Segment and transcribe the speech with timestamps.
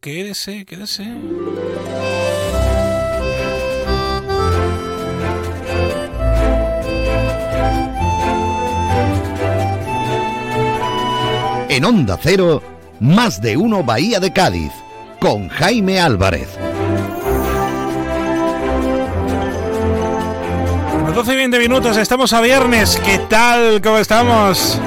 [0.00, 1.04] Quédese, quédese.
[11.68, 12.62] En Onda Cero,
[13.00, 14.70] más de uno Bahía de Cádiz,
[15.18, 16.48] con Jaime Álvarez.
[21.06, 23.00] Los 12 y 20 minutos, estamos a viernes.
[23.02, 23.80] ¿Qué tal?
[23.80, 24.78] ¿Cómo estamos?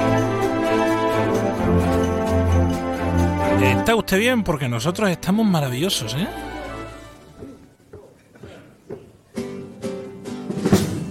[3.84, 4.42] ¿Está usted bien?
[4.42, 6.26] Porque nosotros estamos maravillosos, ¿eh?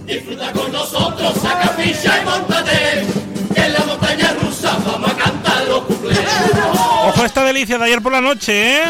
[0.04, 3.06] Disfruta con nosotros, saca ficha y montate.
[3.54, 6.18] En la montaña rusa vamos a cantar los cuplés.
[7.06, 8.82] Ojo esta delicia de ayer por la noche, ¿eh?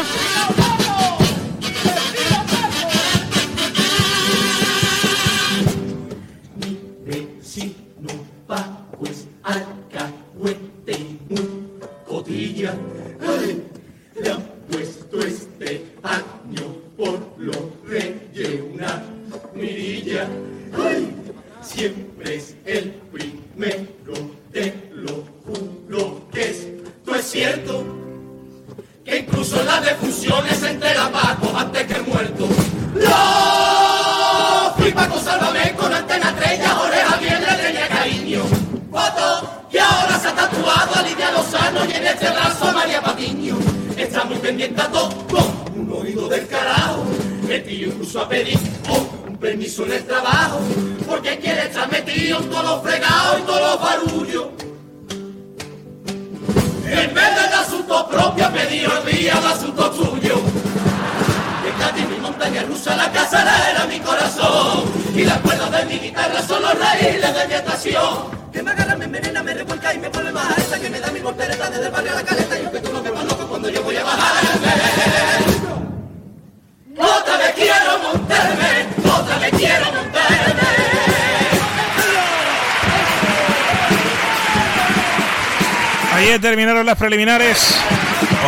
[86.97, 87.75] Preliminares.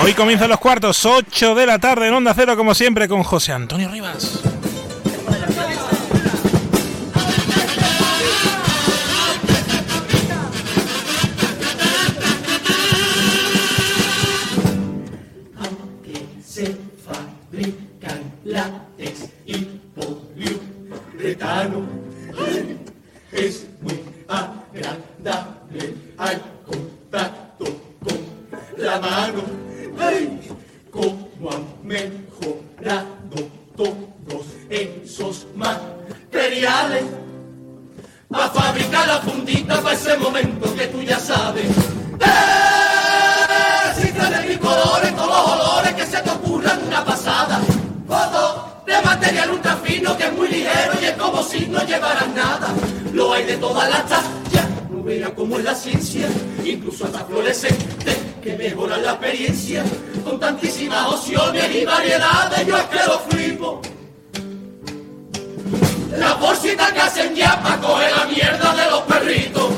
[0.03, 3.53] Hoy comienzan los cuartos, 8 de la tarde en Onda Cero, como siempre, con José
[3.53, 4.41] Antonio Rivas.
[35.17, 37.03] Esos materiales
[38.29, 41.65] para fabricar la fundita para ese momento que tú ya sabes.
[41.65, 42.73] ¡Eh!
[43.97, 47.61] De mil colores, todos los olores que se te ocurran una pasada.
[48.07, 52.35] Foto de material ultra fino que es muy ligero y es como si no llevaran
[52.35, 52.67] nada.
[53.13, 56.27] Lo hay de todas las tallas, no vean como es la ciencia,
[56.63, 59.83] incluso hasta fluorescentes que mejoran la experiencia.
[60.23, 63.81] Con tantísimas opciones y variedades, yo es que lo flipo.
[66.17, 69.69] La bolsita que hacen ya para coger la mierda de los perritos.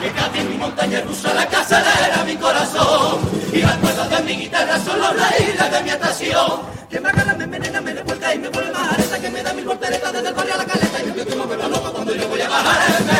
[0.00, 3.20] Que Cádiz, mi montaña rusa, la casadera, mi corazón.
[3.52, 6.62] Y las cuerdas de mi guitarra son los raíles de mi estación.
[6.90, 8.01] Que me agarra, me
[8.34, 9.20] y me pone más areta.
[9.20, 11.02] Que me da mi voltereta desde el barrio a la caleta.
[11.02, 13.12] Y yo me va loco cuando yo voy a bajarme.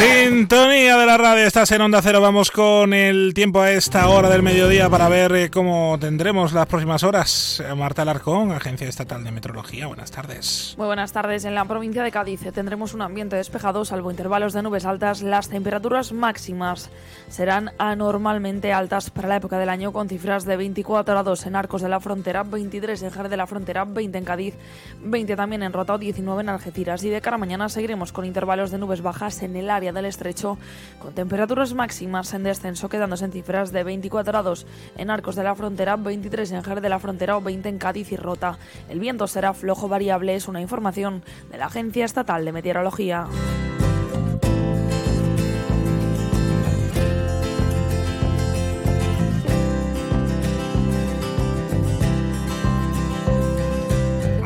[0.00, 2.22] Sintonía de la radio, estás en Onda Cero.
[2.22, 6.66] Vamos con el tiempo a esta hora del mediodía para ver eh, cómo tendremos las
[6.66, 7.62] próximas horas.
[7.62, 9.88] Eh, Marta Alarcón, Agencia Estatal de Meteorología.
[9.88, 10.74] Buenas tardes.
[10.78, 11.44] Muy buenas tardes.
[11.44, 15.20] En la provincia de Cádiz tendremos un ambiente despejado, salvo intervalos de nubes altas.
[15.20, 16.88] Las temperaturas máximas
[17.28, 21.82] serán anormalmente altas para la época del año, con cifras de 24 grados en Arcos
[21.82, 24.54] de la Frontera, 23 en Jerez de la Frontera, 20 en Cádiz,
[25.02, 27.02] 20 también en Rota, 19 en Algeciras.
[27.04, 30.04] Y de cara a mañana seguiremos con intervalos de nubes bajas en el área del
[30.04, 30.58] estrecho,
[30.98, 34.66] con temperaturas máximas en descenso, quedándose en cifras de 24 grados
[34.96, 38.12] en Arcos de la Frontera, 23 en Jerez de la Frontera o 20 en Cádiz
[38.12, 38.58] y Rota.
[38.88, 43.26] El viento será flojo variable, es una información de la Agencia Estatal de Meteorología.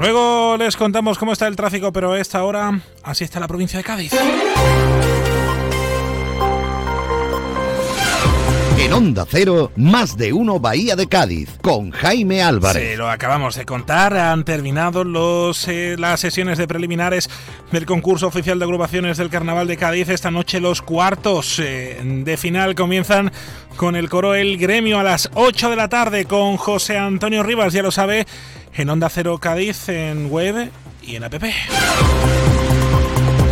[0.05, 3.79] Luego les contamos cómo está el tráfico, pero a esta hora así está la provincia
[3.79, 4.13] de Cádiz.
[8.79, 12.83] En Onda Cero, más de uno Bahía de Cádiz, con Jaime Álvarez.
[12.83, 17.31] Se lo acabamos de contar, han terminado los, eh, las sesiones de preliminares
[17.73, 20.11] del concurso oficial de agrupaciones del Carnaval de Cádiz.
[20.11, 23.33] Esta noche los cuartos eh, de final comienzan
[23.77, 27.73] con el coro El Gremio a las 8 de la tarde con José Antonio Rivas,
[27.73, 28.27] ya lo sabe,
[28.77, 30.71] en Onda Cero Cádiz, en web
[31.03, 31.35] y en app.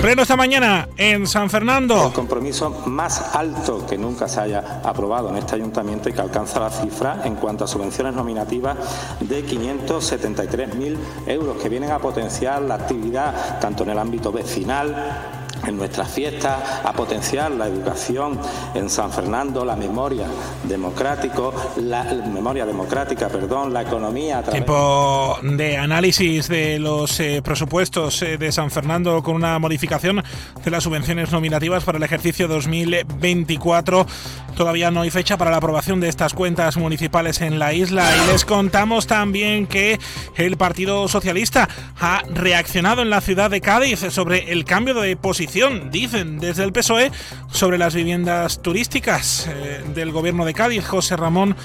[0.00, 2.08] Pleno esta mañana en San Fernando.
[2.08, 6.58] El compromiso más alto que nunca se haya aprobado en este ayuntamiento y que alcanza
[6.58, 8.76] la cifra en cuanto a subvenciones nominativas
[9.20, 10.96] de 573.000
[11.28, 16.58] euros que vienen a potenciar la actividad tanto en el ámbito vecinal en nuestras fiestas,
[16.84, 18.38] a potenciar la educación
[18.74, 20.26] en San Fernando, la memoria
[20.64, 24.42] democrático, la memoria democrática, perdón, la economía.
[24.42, 30.22] Tiempo de análisis de los eh, presupuestos eh, de San Fernando con una modificación
[30.64, 34.06] de las subvenciones nominativas para el ejercicio 2024.
[34.56, 38.10] Todavía no hay fecha para la aprobación de estas cuentas municipales en la isla.
[38.16, 39.98] Y les contamos también que
[40.36, 41.68] el Partido Socialista
[42.00, 46.72] ha reaccionado en la ciudad de Cádiz sobre el cambio de posición dicen desde el
[46.72, 47.10] PSOE,
[47.50, 51.56] sobre las viviendas turísticas eh, del gobierno de Cádiz, José Ramón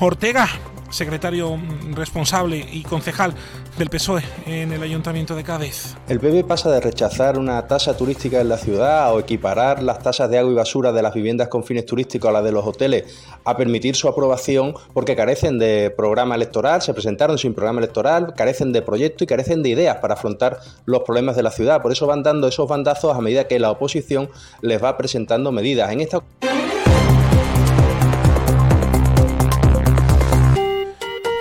[0.00, 0.48] Ortega
[0.94, 1.58] secretario
[1.92, 3.34] responsable y concejal
[3.76, 5.96] del PSOE en el Ayuntamiento de Cádiz.
[6.08, 10.30] El PP pasa de rechazar una tasa turística en la ciudad o equiparar las tasas
[10.30, 13.04] de agua y basura de las viviendas con fines turísticos a las de los hoteles
[13.44, 18.72] a permitir su aprobación porque carecen de programa electoral, se presentaron sin programa electoral, carecen
[18.72, 21.82] de proyecto y carecen de ideas para afrontar los problemas de la ciudad.
[21.82, 24.30] Por eso van dando esos bandazos a medida que la oposición
[24.60, 25.90] les va presentando medidas.
[25.90, 26.22] En esta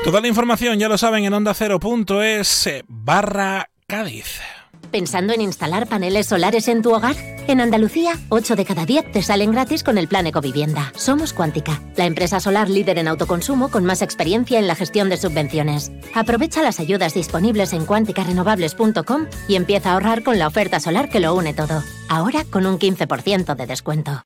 [0.04, 4.42] Toda la información ya lo saben en onda ondacero.es barra Cádiz.
[4.92, 7.16] ¿Pensando en instalar paneles solares en tu hogar?
[7.48, 10.92] En Andalucía, 8 de cada 10 te salen gratis con el plan Ecovivienda.
[10.98, 15.16] Somos Cuántica, la empresa solar líder en autoconsumo con más experiencia en la gestión de
[15.16, 15.92] subvenciones.
[16.14, 21.22] Aprovecha las ayudas disponibles en cuánticarenovables.com y empieza a ahorrar con la oferta solar que
[21.22, 21.82] lo une todo.
[22.10, 24.22] Ahora con un 15% de descuento.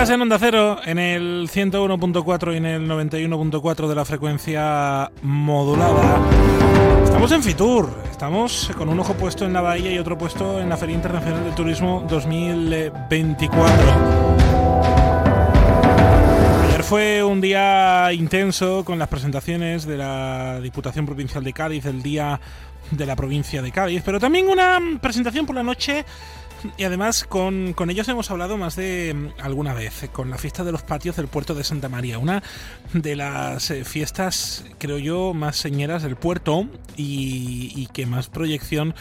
[0.00, 6.18] Estás en Onda Cero, en el 101.4 y en el 91.4 de la frecuencia modulada.
[7.04, 10.70] Estamos en Fitur, estamos con un ojo puesto en la bahía y otro puesto en
[10.70, 13.74] la Feria Internacional del Turismo 2024.
[16.70, 22.02] Ayer fue un día intenso con las presentaciones de la Diputación Provincial de Cádiz, el
[22.02, 22.40] Día
[22.90, 26.06] de la Provincia de Cádiz, pero también una presentación por la noche
[26.76, 30.72] y además con, ellos hemos hablado más de mm, alguna vez, con la fiesta de
[30.72, 32.42] los patios del puerto de Santa María, una
[32.92, 38.94] de las eh, fiestas, creo yo, más señeras del puerto y, que más proyección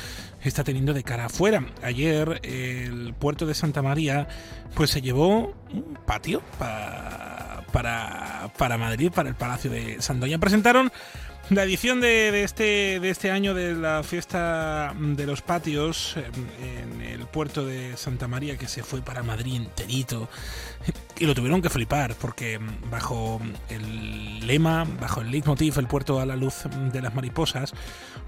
[0.44, 1.66] está teniendo de cara afuera.
[1.84, 4.28] Ayer el puerto de Santa María
[4.74, 10.40] pues se llevó un patio para, para, para Madrid, para el Palacio de Sandoña.
[10.40, 10.92] Presentaron
[11.50, 17.26] la edición de, este, de este año de la fiesta de los patios en, el
[17.26, 20.30] puerto de Santa María, que se fue para Madrid enterito,
[21.18, 22.60] y lo tuvieron que flipar, porque
[22.90, 27.74] bajo el lema, bajo el leitmotiv, el puerto a la luz de las mariposas,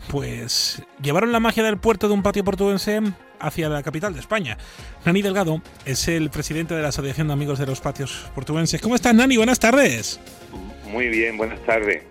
[0.09, 3.01] pues llevaron la magia del puerto de un patio portuense
[3.39, 4.57] hacia la capital de España.
[5.05, 8.81] Nani Delgado es el presidente de la Asociación de Amigos de los Patios Portuenses.
[8.81, 9.37] ¿Cómo estás, Nani?
[9.37, 10.19] Buenas tardes.
[10.91, 12.03] Muy bien, buenas tardes.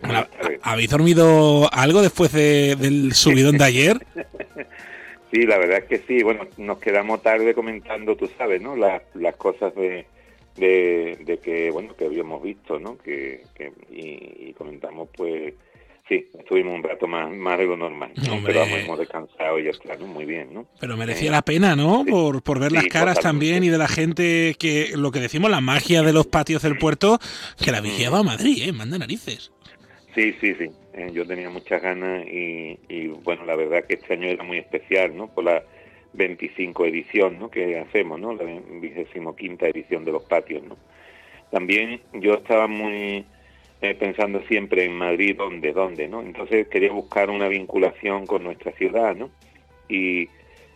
[0.63, 4.07] ¿Habéis dormido algo después del subidón de ayer?
[5.31, 6.23] sí, la verdad es que sí.
[6.23, 8.77] Bueno, nos quedamos tarde comentando, tú sabes, ¿no?
[8.77, 10.07] Las, las cosas de,
[10.57, 12.97] de, que, bueno, que habíamos visto, ¿no?
[12.97, 13.43] Que,
[13.91, 15.53] y comentamos, pues,
[16.11, 18.11] Sí, estuvimos un rato más, más de lo normal,
[18.45, 20.67] pero hemos descansado y está, Muy bien, ¿no?
[20.81, 22.05] Pero merecía la pena, ¿no?
[22.05, 25.61] Por, por ver las caras también y de la gente que, lo que decimos, la
[25.61, 27.21] magia de los patios del puerto,
[27.65, 28.73] que la vigiaba a Madrid, ¿eh?
[28.73, 29.53] Manda narices.
[30.13, 30.69] Sí, sí, sí.
[30.95, 34.59] Eh, yo tenía muchas ganas y, y, bueno, la verdad que este año era muy
[34.59, 35.29] especial, ¿no?
[35.29, 35.63] Por la
[36.15, 37.53] 25 edición, ¿no?
[37.53, 38.35] Que hacemos, ¿no?
[38.35, 40.77] La 25 edición de los patios, ¿no?
[41.53, 43.25] También yo estaba muy
[43.83, 46.21] eh, pensando siempre en Madrid, ¿dónde, dónde, no?
[46.21, 49.31] Entonces quería buscar una vinculación con nuestra ciudad, ¿no?
[49.89, 50.29] Y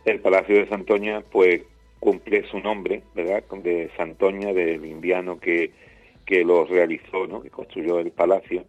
[0.05, 1.63] el Palacio de Santoña, pues,
[2.01, 3.45] cumple su nombre, ¿verdad?
[3.63, 5.71] De Santoña, del indiano que,
[6.27, 7.43] que lo realizó, ¿no?
[7.43, 8.65] Que construyó el palacio.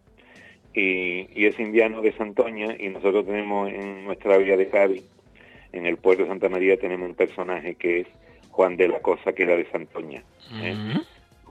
[0.74, 5.04] Y, y es indiano de Santoña y nosotros tenemos en nuestra vía de Cádiz,
[5.72, 8.06] en el puerto de Santa María, tenemos un personaje que es
[8.50, 10.22] Juan de la Cosa, que era de Santoña.
[10.62, 10.74] ¿eh?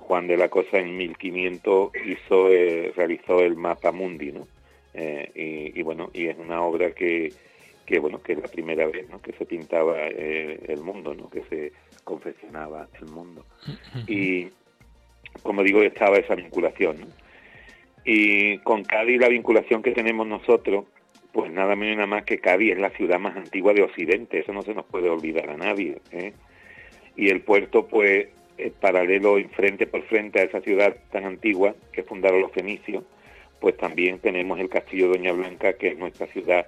[0.08, 4.48] Juan de la Cosa en 1500 hizo, eh, realizó el mapa mundi, ¿no?
[4.94, 7.34] Eh, y, bueno, y es una obra que,
[7.86, 9.22] que bueno, que es la primera vez ¿no?
[9.22, 11.30] que se pintaba eh, el mundo, ¿no?
[11.30, 11.74] que se
[12.06, 13.46] confeccionaba el mundo.
[14.08, 14.48] Y
[15.44, 17.02] como digo, estaba esa vinculación.
[17.02, 17.08] ¿no?
[18.06, 20.86] Y con Cádiz la vinculación que tenemos nosotros,
[21.34, 24.40] pues nada menos y nada más que Cádiz es la ciudad más antigua de Occidente,
[24.40, 25.98] eso no se nos puede olvidar a nadie.
[26.12, 26.32] ¿eh?
[27.18, 31.76] Y el puerto, pues, es paralelo y frente por frente a esa ciudad tan antigua
[31.92, 33.04] que fundaron los fenicios,
[33.60, 36.68] pues también tenemos el castillo Doña Blanca, que es nuestra ciudad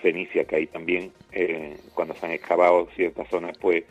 [0.00, 3.84] fenicia, que ahí también, eh, cuando se han excavado ciertas zonas, pues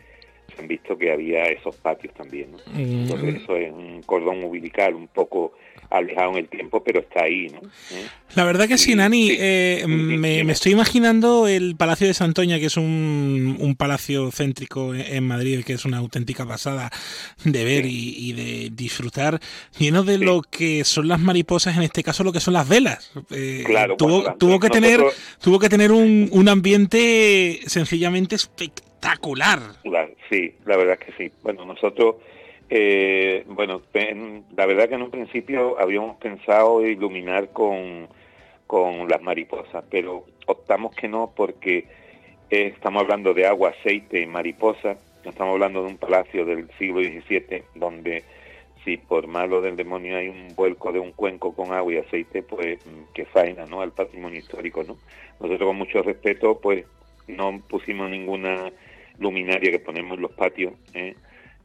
[0.54, 2.52] se han visto que había esos patios también.
[2.52, 2.58] ¿no?
[2.74, 3.02] Mm.
[3.02, 5.52] Entonces eso es un cordón umbilical un poco
[5.90, 7.48] alejado en el tiempo, pero está ahí.
[7.48, 7.58] ¿no?
[7.58, 8.06] ¿Eh?
[8.36, 9.36] La verdad que sí, Y- Nani, sí.
[9.40, 13.74] eh, Sí, sí, me, me estoy imaginando el Palacio de Santoña, que es un, un
[13.74, 16.90] palacio céntrico en Madrid, que es una auténtica pasada
[17.44, 19.40] de ver y, y de disfrutar,
[19.78, 20.24] lleno de Sí.
[20.24, 23.10] lo que son las mariposas, en este caso lo que son las velas.
[23.30, 28.36] Eh, Claro, tuvo, bueno, tuvo que tener, nosotros- tuvo que tener un, un ambiente sencillamente
[28.36, 28.89] espectacular.
[29.84, 31.32] La- sí, la verdad es que sí.
[31.42, 32.16] Bueno, nosotros,
[32.68, 38.08] eh, bueno, en- la verdad que en un principio habíamos pensado iluminar con,
[38.66, 41.86] con las mariposas, pero optamos que no porque
[42.50, 44.96] eh, estamos hablando de agua, aceite y mariposa.
[45.24, 48.24] No estamos hablando de un palacio del siglo XVII donde
[48.84, 52.42] si por malo del demonio hay un vuelco de un cuenco con agua y aceite,
[52.42, 53.82] pues mm, que faena, ¿no?
[53.82, 54.96] Al patrimonio histórico, ¿no?
[55.38, 56.86] Nosotros con mucho respeto, pues
[57.28, 58.72] no pusimos ninguna
[59.20, 61.14] luminaria que ponemos los patios, ¿eh?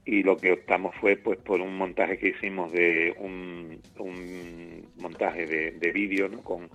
[0.06, 5.48] y lo que optamos fue pues por un montaje que hicimos de un, un montaje
[5.48, 6.44] de, de vídeo, ¿no?
[6.44, 6.70] Con,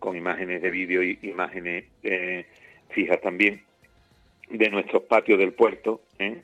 [0.00, 2.44] con imágenes de vídeo y imágenes eh,
[2.90, 3.62] fijas también
[4.50, 6.42] de nuestros patios del puerto, ¿eh?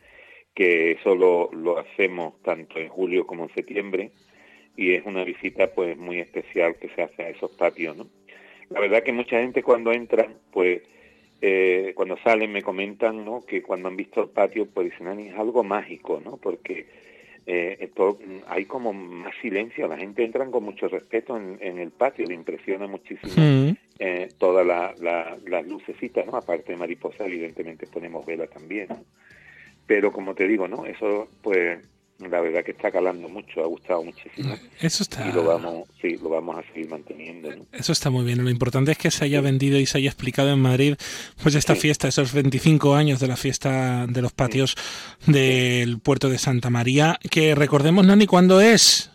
[0.54, 4.12] que eso lo, lo hacemos tanto en julio como en septiembre
[4.76, 8.06] y es una visita pues muy especial que se hace a esos patios, ¿no?
[8.70, 10.82] La verdad que mucha gente cuando entra, pues
[11.40, 13.44] eh, cuando salen me comentan, ¿no?
[13.46, 16.36] Que cuando han visto el patio, pues dicen, "Ani, es algo mágico, ¿no?
[16.36, 16.86] Porque
[17.50, 21.78] eh, esto, mm, hay como más silencio, la gente entra con mucho respeto en, en
[21.78, 23.76] el patio, le impresiona muchísimo Mm.
[24.00, 26.36] eh, todas la, la- las lucecitas, ¿no?
[26.36, 29.02] Aparte de mariposa, evidentemente ponemos vela también, ¿no?
[29.86, 30.84] Pero como te digo, ¿no?
[30.84, 31.78] Eso, pues,
[32.18, 35.28] la verdad que está calando mucho, ha gustado muchísimo Eso está.
[35.28, 37.66] y lo vamos, sí, lo vamos a seguir manteniendo, ¿no?
[37.72, 38.42] Eso está muy bien.
[38.42, 40.96] Lo importante es que se haya vendido y se haya explicado en Madrid,
[41.42, 41.82] pues esta Sí.
[41.82, 44.74] fiesta, esos 25 años de la fiesta de los patios
[45.26, 49.12] del puerto de Santa María, que recordemos, Nani, ¿cuándo es?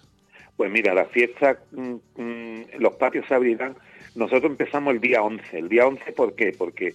[0.55, 3.75] Pues mira, la fiesta, mm, mm, los patios se abrirán.
[4.15, 5.57] Nosotros empezamos el día 11.
[5.57, 6.53] El día 11, ¿por qué?
[6.57, 6.93] Porque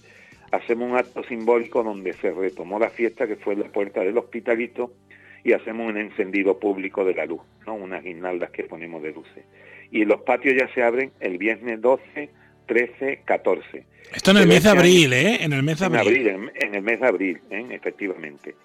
[0.51, 4.17] hacemos un acto simbólico donde se retomó la fiesta, que fue en la puerta del
[4.17, 4.93] hospitalito,
[5.43, 7.75] y hacemos un encendido público de la luz, ¿no?
[7.75, 9.43] Unas guirnaldas que ponemos de luces.
[9.91, 12.29] Y los patios ya se abren el viernes 12,
[12.67, 13.83] 13, 14.
[14.13, 15.37] Esto en el Pero mes de año- abril, ¿eh?
[15.43, 15.99] En el mes de abril.
[16.01, 17.65] abril, en, en el mes de abril, ¿eh?
[17.71, 18.55] efectivamente.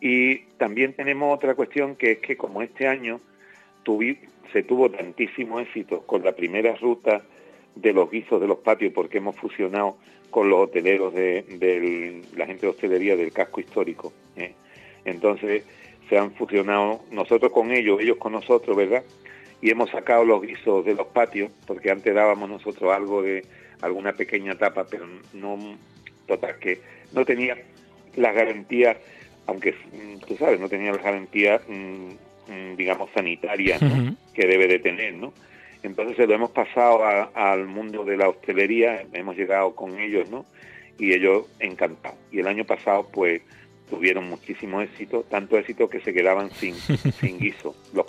[0.00, 3.20] Y también tenemos otra cuestión que es que como este año
[3.84, 4.18] tuvi-
[4.52, 7.22] se tuvo tantísimo éxito con la primera ruta
[7.74, 9.96] de los guisos de los patios porque hemos fusionado
[10.30, 14.12] con los hoteleros de, la gente de hostelería del casco histórico.
[14.36, 14.52] ¿eh?
[15.04, 15.64] Entonces
[16.08, 19.02] se han fusionado nosotros con ellos, ellos con nosotros, ¿verdad?
[19.60, 23.44] Y hemos sacado los guisos de los patios porque antes dábamos nosotros algo de
[23.80, 25.76] alguna pequeña tapa, pero no,
[26.26, 26.80] total, que
[27.12, 27.56] no tenía
[28.16, 28.96] las garantías,
[29.46, 32.08] aunque mm, tú sabes, no tenía las garantías, mm,
[32.48, 33.80] mm, digamos, sanitarias
[34.34, 35.32] que debe de tener, ¿no?
[35.82, 40.30] Entonces se lo hemos pasado a- al mundo de la hostelería, hemos llegado con ellos,
[40.30, 40.44] ¿no?
[40.98, 42.18] Y ellos encantados.
[42.30, 43.42] Y el año pasado, pues,
[43.92, 46.74] tuvieron muchísimo éxito, tanto éxito que se quedaban sin,
[47.20, 48.06] sin guiso, los,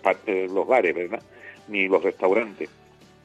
[0.50, 1.22] los bares, ¿verdad?
[1.68, 2.70] Ni los restaurantes.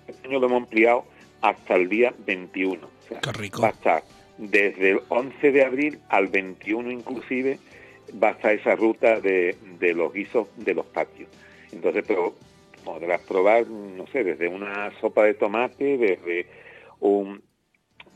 [0.09, 1.05] Este año lo hemos ampliado
[1.41, 2.85] hasta el día 21.
[2.85, 3.63] O sea, Qué rico.
[3.63, 4.03] va a estar
[4.39, 7.61] desde el 11 de abril al 21 inclusive,
[8.21, 11.29] va a estar esa ruta de, de los guisos de los patios.
[11.71, 12.35] Entonces, pero
[12.85, 16.47] podrás probar, no sé, desde una sopa de tomate, desde
[16.99, 17.41] un,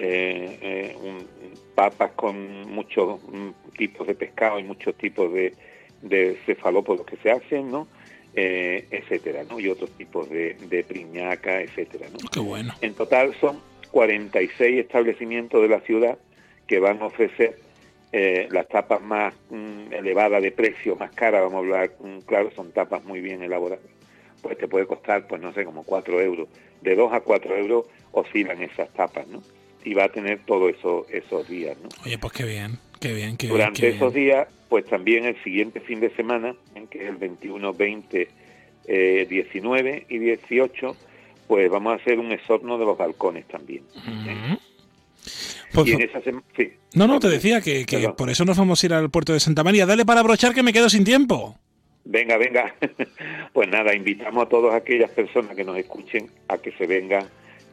[0.05, 1.27] eh, eh, un-
[1.75, 5.55] papas con muchos mm, tipos de pescado y muchos tipos de,
[6.03, 7.87] de cefalópodos que se hacen, ¿no?
[8.35, 9.59] Eh, etcétera, ¿no?
[9.61, 12.19] Y otros tipos de, de priñaca, etcétera, ¿no?
[12.31, 12.75] Qué bueno.
[12.83, 16.19] En total son 46 establecimientos de la ciudad
[16.67, 17.59] que van a ofrecer
[18.13, 22.51] eh, las tapas más mm, elevadas de precio, más caras, vamos a hablar, mm, claro,
[22.55, 23.85] son tapas muy bien elaboradas.
[24.43, 26.49] Pues te puede costar, pues no sé, como 4 euros.
[26.83, 29.41] De 2 a 4 euros oscilan esas tapas, ¿no?
[29.85, 31.89] Y va a tener todos eso, esos días, ¿no?
[32.05, 33.57] Oye, pues qué bien, qué bien, qué bien.
[33.59, 34.27] Durante qué esos bien.
[34.27, 38.29] días, pues también el siguiente fin de semana, en que es el 21, 20,
[38.87, 40.97] eh, 19 y 18,
[41.49, 43.83] pues vamos a hacer un exorno de los balcones también.
[45.73, 46.21] Pues y en fu- esa
[46.57, 46.73] sí.
[46.95, 49.41] No, no, te decía que, que por eso nos vamos a ir al puerto de
[49.41, 49.87] Santa María.
[49.87, 51.57] Dale para abrochar que me quedo sin tiempo.
[52.05, 52.75] Venga, venga.
[53.53, 57.27] Pues nada, invitamos a todas aquellas personas que nos escuchen a que se vengan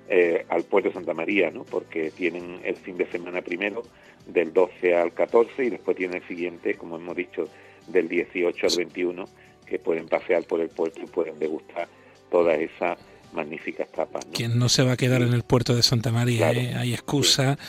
[0.09, 1.63] eh, al puerto de Santa María, ¿no?
[1.63, 3.83] Porque tienen el fin de semana primero,
[4.27, 7.47] del 12 al 14, y después tienen el siguiente, como hemos dicho,
[7.87, 9.25] del 18 al 21,
[9.65, 11.87] que pueden pasear por el puerto y pueden degustar
[12.31, 12.97] todas esas
[13.33, 14.31] magníficas tapas, ¿no?
[14.33, 16.59] Quien no se va a quedar en el puerto de Santa María, Claro.
[16.59, 16.73] ¿eh?
[16.75, 17.59] hay excusa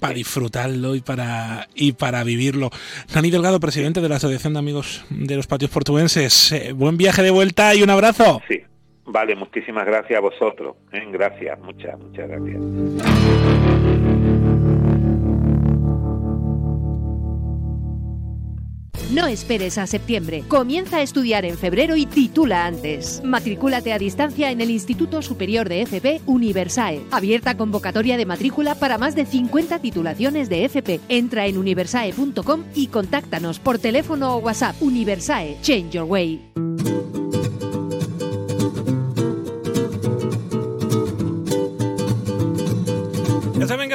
[0.00, 2.70] para disfrutarlo y para y para vivirlo.
[3.14, 6.50] Dani Delgado, presidente de la Asociación de Amigos de los Patios Portuenses.
[6.50, 8.42] eh, buen viaje de vuelta y un abrazo.
[8.48, 8.62] Sí.
[9.06, 10.76] Vale, muchísimas gracias a vosotros.
[10.92, 11.06] ¿eh?
[11.10, 12.60] Gracias, muchas, muchas gracias.
[19.16, 20.42] No esperes a septiembre.
[20.48, 23.22] Comienza a estudiar en febrero y titula antes.
[23.24, 27.00] Matrículate a distancia en el Instituto Superior de FP Universae.
[27.12, 31.00] Abierta convocatoria de matrícula para más de 50 titulaciones de FP.
[31.08, 34.74] Entra en universae.com y contáctanos por teléfono o WhatsApp.
[34.82, 35.56] Universae.
[35.62, 36.42] Change your way.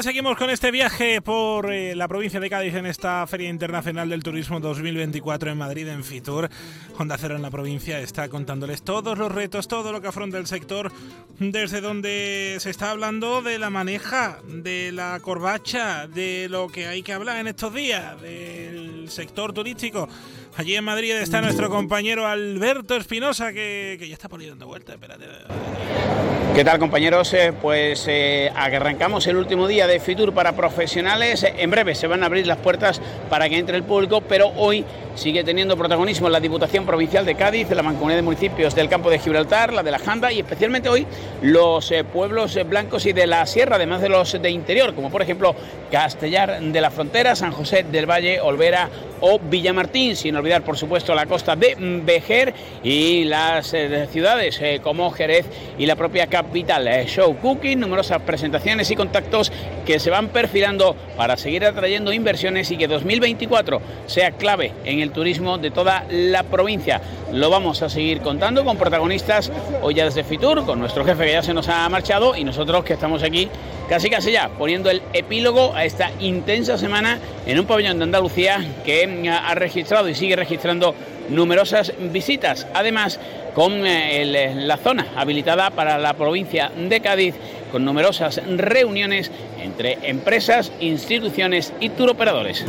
[0.02, 4.10] Que seguimos con este viaje por eh, la provincia de Cádiz en esta Feria Internacional
[4.10, 6.50] del Turismo 2024 en Madrid, en Fitur.
[6.98, 10.48] Honda Cero en la provincia está contándoles todos los retos, todo lo que afronta el
[10.48, 10.92] sector,
[11.38, 17.04] desde donde se está hablando de la maneja, de la corbacha, de lo que hay
[17.04, 20.10] que hablar en estos días, del sector turístico.
[20.58, 24.76] Allí en Madrid está nuestro compañero Alberto Espinosa, que, que ya está por ahí dando.
[24.76, 26.41] Espérate.
[26.54, 27.34] ¿Qué tal compañeros?
[27.34, 31.46] Eh, Pues eh, arrancamos el último día de Fitur para profesionales.
[31.46, 34.84] En breve se van a abrir las puertas para que entre el público, pero hoy
[35.16, 39.20] sigue teniendo protagonismo la Diputación Provincial de Cádiz, la Mancomunidad de Municipios del Campo de
[39.20, 41.06] Gibraltar, la de la Janda y especialmente hoy
[41.42, 45.22] los eh, pueblos blancos y de la Sierra, además de los de interior, como por
[45.22, 45.56] ejemplo
[45.90, 48.90] Castellar de la Frontera, San José del Valle, Olvera
[49.22, 52.54] o Villamartín, sin olvidar por supuesto la costa de Vejer
[52.84, 53.76] y las
[54.12, 55.46] ciudades como Jerez
[55.78, 56.88] y la propia capital.
[56.88, 59.52] Eh, show cooking, numerosas presentaciones y contactos
[59.86, 65.12] que se van perfilando para seguir atrayendo inversiones y que 2024 sea clave en el
[65.12, 67.00] turismo de toda la provincia.
[67.32, 69.52] Lo vamos a seguir contando con protagonistas
[69.84, 72.84] hoy ya desde Fitur, con nuestro jefe que ya se nos ha marchado y nosotros
[72.84, 73.48] que estamos aquí
[73.88, 78.66] casi casi ya poniendo el epílogo a esta intensa semana en un pabellón de Andalucía
[78.84, 80.96] que ha registrado y sigue registrando
[81.32, 82.68] numerosas visitas.
[82.74, 83.20] Además,
[83.56, 87.36] con eh, el- la zona habilitada para la provincia de Cádiz,
[87.72, 92.66] con numerosas reuniones entre empresas, instituciones y turoperadores.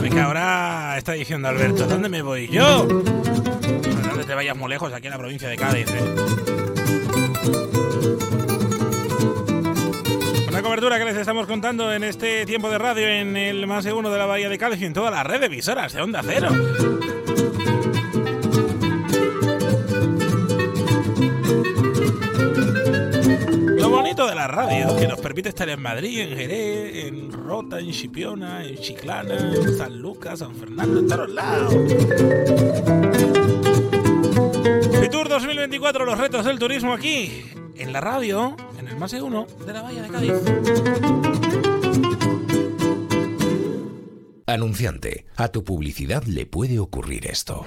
[0.00, 2.84] Venga, ahora está diciendo Alberto, ¿dónde me voy yo?
[2.86, 5.86] No te vayas muy lejos, aquí en la provincia de Cádiz.
[5.88, 6.02] ¿eh?
[10.48, 13.92] Una cobertura que les estamos contando en este tiempo de radio en el más de
[13.92, 16.22] uno de la Bahía de Cádiz y en toda la red de emisoras de Onda
[16.24, 16.48] Cero.
[24.16, 27.90] Bonito de la radio, que nos permite estar en Madrid, en Jerez, en Rota, en
[27.90, 31.74] Chipiona, en Chiclana, en San Lucas, San Fernando, en todos lados.
[35.02, 39.46] Fitur 2024, los retos del turismo aquí, en la radio, en el más de uno
[39.66, 40.32] de la Bahía de Cádiz.
[44.46, 47.66] Anunciante, a tu publicidad le puede ocurrir esto.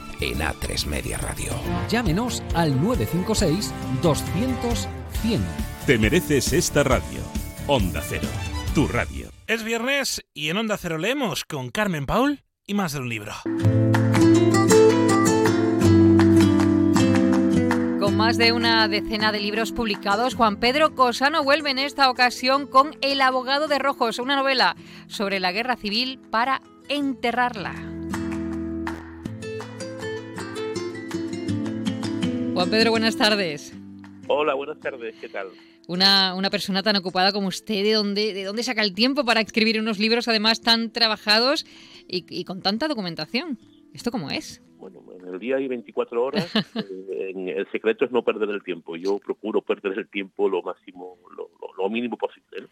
[0.21, 1.51] en A3 Media Radio.
[1.89, 4.87] Llámenos al 956 200
[5.21, 5.45] 100.
[5.85, 7.19] Te mereces esta radio.
[7.67, 8.27] Onda Cero,
[8.73, 9.29] tu radio.
[9.47, 13.33] Es viernes y en Onda Cero leemos con Carmen Paul y más de un libro.
[17.99, 22.67] Con más de una decena de libros publicados, Juan Pedro Cosano vuelve en esta ocasión
[22.67, 24.75] con El abogado de Rojos, una novela
[25.07, 27.90] sobre la guerra civil para enterrarla.
[32.53, 33.73] Juan Pedro, buenas tardes.
[34.27, 35.47] Hola, buenas tardes, ¿qué tal?
[35.87, 39.41] Una, una persona tan ocupada como usted, ¿de dónde, ¿de dónde saca el tiempo para
[39.41, 41.65] escribir unos libros además tan trabajados
[42.07, 43.57] y, y con tanta documentación?
[43.93, 44.61] ¿Esto cómo es?
[44.77, 48.63] Bueno, en el día hay 24 horas, eh, en- el secreto es no perder el
[48.63, 48.95] tiempo.
[48.95, 52.61] Yo procuro perder el tiempo lo máximo, lo, lo- lo mínimo posible.
[52.61, 52.67] ¿no?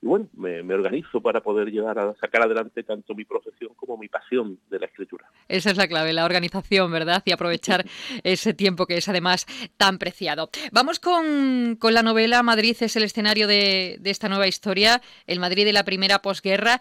[0.00, 3.96] Y bueno, me, me organizo para poder llegar a sacar adelante tanto mi profesión como
[3.96, 5.26] mi pasión de la escritura.
[5.48, 7.22] Esa es la clave, la organización, ¿verdad?
[7.24, 7.84] Y aprovechar
[8.22, 10.50] ese tiempo que es además tan preciado.
[10.72, 15.40] Vamos con, con la novela Madrid es el escenario de, de esta nueva historia, el
[15.40, 16.80] Madrid de la primera posguerra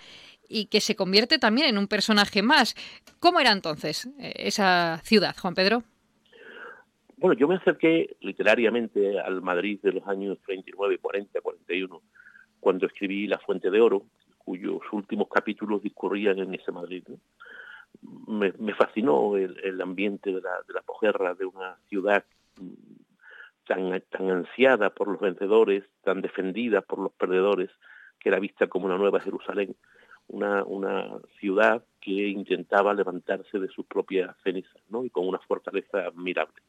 [0.49, 2.75] y que se convierte también en un personaje más.
[3.19, 5.83] ¿Cómo era entonces eh, esa ciudad, Juan Pedro?
[7.17, 12.01] Bueno, yo me acerqué literariamente al Madrid de los años 39, 40, 41,
[12.67, 14.03] cuando escribí La Fuente de Oro,
[14.39, 17.01] cuyos últimos capítulos discurrían en ese Madrid.
[18.27, 22.25] Me, fascinó el, ambiente de la, de la posguerra, de una ciudad
[23.65, 27.69] tan, tan ansiada por los vencedores, tan defendida por los perdedores,
[28.19, 29.73] que era vista como una nueva Jerusalén
[30.27, 35.05] una, una ciudad que intentaba levantarse de sus propias cenizas, ¿no?
[35.05, 36.61] Y con una fortaleza admirable.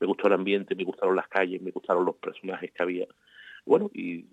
[0.00, 3.06] Me gustó el ambiente, me gustaron las calles, me gustaron los personajes que había.
[3.64, 4.24] Bueno, y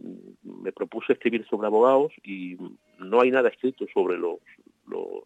[0.44, 2.58] me propuse escribir sobre abogados y
[3.00, 4.40] no hay nada escrito sobre los,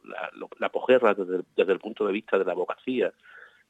[0.04, 3.14] la, la posguerra desde, desde, el punto de vista de la abogacía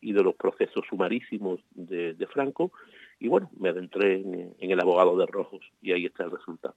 [0.01, 2.71] y de los procesos sumarísimos de, de Franco
[3.19, 6.75] y bueno, me adentré en, el abogado de Rojos y ahí está el resultado.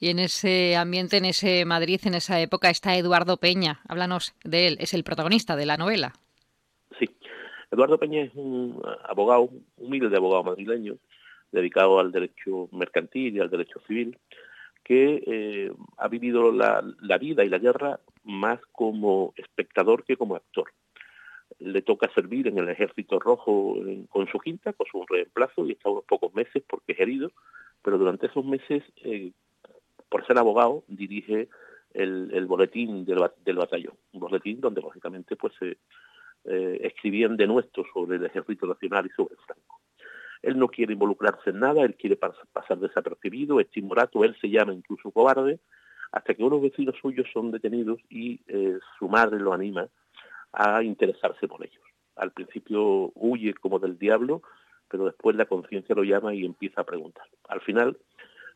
[0.00, 3.80] Y en ese ambiente, en ese Madrid, en esa época, está Eduardo Peña.
[3.86, 6.14] Háblanos de él, es el protagonista de la novela.
[6.98, 7.06] Sí,
[7.70, 10.96] Eduardo Peña es un abogado, humilde abogado madrileño,
[11.56, 14.16] dedicado al derecho mercantil y al derecho civil,
[14.84, 16.80] que eh, ha vivido la,
[17.18, 20.70] vida y la guerra más como espectador que como actor
[21.58, 23.76] le toca servir en el Ejército Rojo
[24.10, 27.32] con su quinta, con su reemplazo, y está unos pocos meses porque es herido,
[27.82, 29.32] pero durante esos meses, eh,
[30.08, 31.48] por ser abogado, dirige
[31.94, 35.78] el, boletín del, batallón, un boletín donde lógicamente pues se
[36.44, 39.80] eh, escribían de nuestro sobre el Ejército Nacional y sobre Franco.
[40.46, 44.72] Él no quiere involucrarse en nada, él quiere pasar desapercibido, es timorato, él se llama
[44.72, 45.58] incluso cobarde,
[46.12, 49.88] hasta que unos vecinos suyos son detenidos y eh, su madre lo anima
[50.52, 51.82] a interesarse por ellos.
[52.14, 54.42] Al principio huye como del diablo,
[54.88, 57.26] pero después la conciencia lo llama y empieza a preguntar.
[57.48, 57.98] Al final,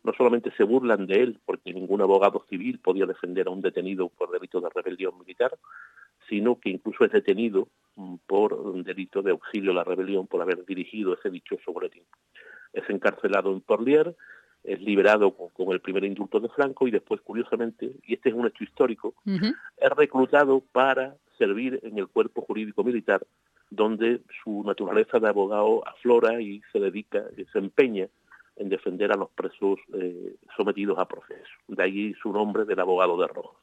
[0.03, 4.09] no solamente se burlan de él, porque ningún abogado civil podía defender a un detenido
[4.09, 5.57] por delito de rebelión militar,
[6.29, 10.41] sino que incluso es detenido mm, por un delito de auxilio a la rebelión por
[10.41, 12.05] haber dirigido ese dichoso boletín.
[12.73, 14.15] Es encarcelado en Porlier,
[14.63, 18.47] es liberado con, el primer indulto de Franco y después, curiosamente, y este es un
[18.47, 23.27] hecho histórico, es reclutado para servir en el cuerpo jurídico militar,
[23.71, 28.09] donde su naturaleza de abogado aflora y se dedica, se empeña
[28.61, 31.51] en defender a los presos eh, sometidos a proceso.
[31.67, 33.57] De ahí su nombre del abogado de rojos.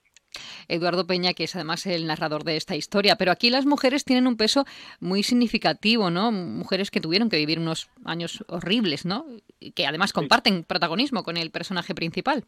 [0.68, 3.16] Eduardo Peña, que es además el narrador de esta historia.
[3.16, 4.66] Pero aquí las mujeres tienen un peso
[5.00, 6.32] muy significativo, ¿no?
[6.32, 9.26] Mujeres que tuvieron que vivir unos años horribles, ¿no?
[9.60, 12.44] Y que además comparten protagonismo con el personaje principal.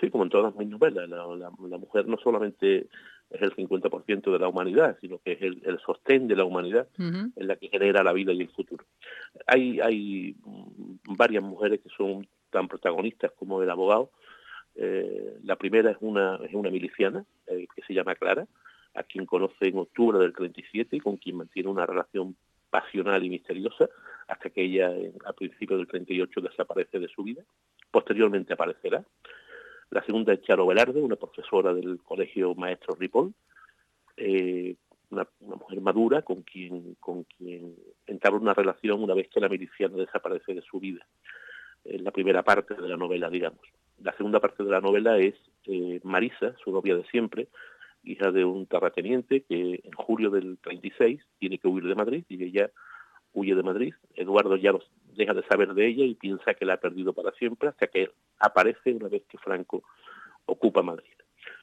[0.00, 1.08] Sí, como en todas mis novelas.
[1.08, 2.88] la mujer no solamente
[3.32, 7.32] es el 50% de la humanidad, sino que es el, sostén de la humanidad, en
[7.36, 8.84] la que genera la vida y el futuro.
[9.46, 10.36] Hay, hay
[11.06, 14.10] varias mujeres que son tan protagonistas como el abogado.
[14.74, 18.46] Eh, la primera es una, es una miliciana eh, que se llama Clara,
[18.94, 22.36] a quien conoce en octubre del 37 y con quien mantiene una relación
[22.70, 23.88] pasional y misteriosa
[24.28, 24.90] hasta que ella
[25.26, 27.42] a principios del 38 desaparece de su vida.
[27.90, 29.04] Posteriormente aparecerá.
[29.92, 33.34] La segunda es Charo Velarde, una profesora del Colegio Maestro Ripoll,
[34.16, 34.74] eh,
[35.10, 37.74] una, mujer madura con quien, con quien
[38.06, 41.06] entabla una relación una vez que la miliciana desaparece de su vida.
[41.84, 43.60] En la primera parte de la novela, digamos.
[44.02, 45.34] La segunda parte de la novela es
[45.66, 47.48] eh, Marisa, su novia de siempre,
[48.02, 52.42] hija de un terrateniente que en julio del 36 tiene que huir de Madrid y
[52.42, 52.70] ella
[53.32, 53.94] huye de Madrid.
[54.14, 54.72] Eduardo ya
[55.16, 58.10] deja de saber de ella y piensa que la ha perdido para siempre hasta que
[58.38, 59.82] aparece una vez que Franco
[60.46, 61.12] ocupa Madrid.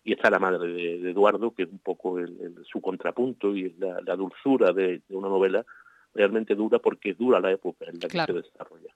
[0.03, 2.17] Y está la madre de, Eduardo, que es un poco
[2.65, 5.65] su contrapunto y es la, dulzura de, una novela
[6.13, 8.93] realmente dura porque dura la época en la que se desarrolla.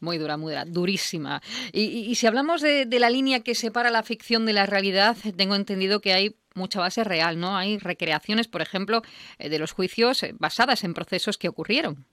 [0.00, 1.40] Muy dura, muy dura, durísima.
[1.72, 6.00] Y, si hablamos de, la línea que separa la ficción de la realidad, tengo entendido
[6.00, 7.56] que hay mucha base real, ¿no?
[7.56, 9.02] Hay recreaciones, por ejemplo,
[9.38, 12.04] eh, de los juicios eh, basadas en procesos que ocurrieron.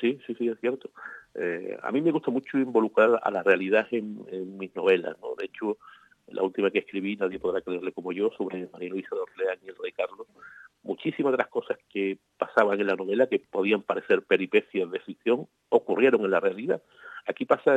[0.00, 0.90] Sí, sí, sí, es cierto.
[1.34, 5.34] Eh, a mí me gusta mucho involucrar a la realidad en, mis novelas, ¿no?
[5.38, 5.78] De hecho,
[6.28, 9.76] la última que escribí, nadie podrá creerle como yo, sobre María Luisa de y el
[9.76, 10.26] rey Carlos,
[10.82, 15.46] muchísimas de las cosas que pasaban en la novela, que podían parecer peripecias de ficción,
[15.68, 16.82] ocurrieron en la realidad.
[17.26, 17.72] Aquí pasa,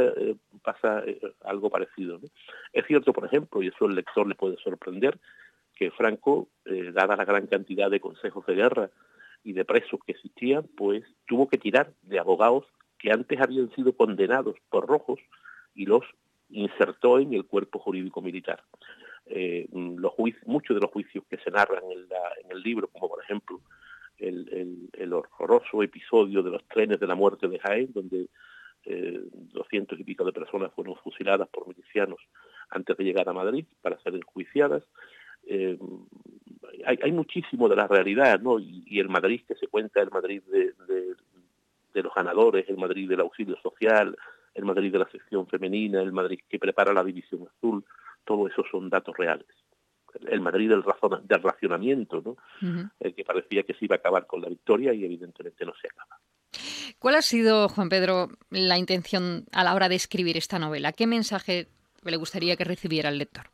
[0.64, 1.04] pasa
[1.44, 2.20] algo parecido.
[2.74, 5.20] Es cierto, por ejemplo, y eso el lector le puede sorprender,
[5.76, 6.48] que Franco,
[6.94, 8.90] dada la gran cantidad de consejos de guerra
[9.44, 12.66] y de presos que existían, pues tuvo que tirar de abogados
[12.98, 15.20] que antes habían sido condenados por rojos
[15.76, 16.04] y los
[16.50, 18.64] insertó en el cuerpo jurídico militar.
[19.28, 19.68] eh,
[20.46, 23.60] muchos de los juicios que se narran en, el libro, como por ejemplo
[24.18, 28.28] el, horroroso episodio de los trenes de la muerte de Jaén, donde
[28.86, 29.20] eh,
[29.52, 32.20] doscientos y pico de personas fueron fusiladas por milicianos
[32.70, 34.84] antes de llegar a Madrid para ser enjuiciadas.
[35.48, 35.78] Eh,
[36.86, 38.60] hay, muchísimo de la realidad, ¿no?
[38.60, 40.74] Y, el Madrid que se cuenta, el Madrid de,
[41.94, 44.18] de, los ganadores, el Madrid del auxilio social,
[44.54, 47.84] el Madrid de la sección femenina, el Madrid que prepara la división azul,
[48.26, 49.48] todo eso son datos reales.
[50.28, 50.84] El Madrid del,
[51.24, 52.38] del racionamiento, ¿no?
[53.00, 55.88] El que parecía que se iba a acabar con la victoria y evidentemente no se
[55.88, 56.20] acaba.
[57.00, 60.94] ¿Cuál ha sido, Juan Pedro, la intención a la hora de escribir esta novela?
[60.94, 61.68] ¿Qué mensaje
[62.04, 63.48] le gustaría que recibiera el lector?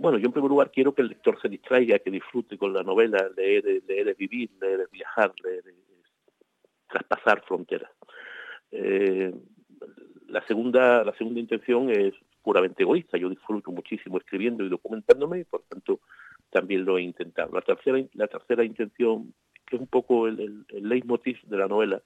[0.00, 2.82] Bueno, yo en primer lugar quiero que el lector se distraiga, que disfrute con la
[2.82, 5.62] novela, leer, leer vivir, leer viajar, leer
[6.88, 7.90] traspasar fronteras.
[8.72, 9.30] Eh,
[10.28, 13.18] la segunda, la segunda intención es puramente egoísta.
[13.18, 16.00] Yo disfruto muchísimo escribiendo y documentándome y por tanto
[16.48, 17.52] también lo he intentado.
[17.52, 19.34] La tercera, la tercera intención,
[19.66, 22.00] que es un poco el, el, leitmotiv de la novela,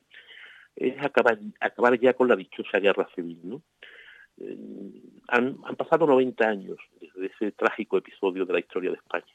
[0.74, 3.38] es acabar, acabar ya con la dichosa guerra civil.
[3.44, 3.62] ¿no?
[5.29, 9.33] Han, han, pasado 90 años desde ese trágico episodio de la historia de España.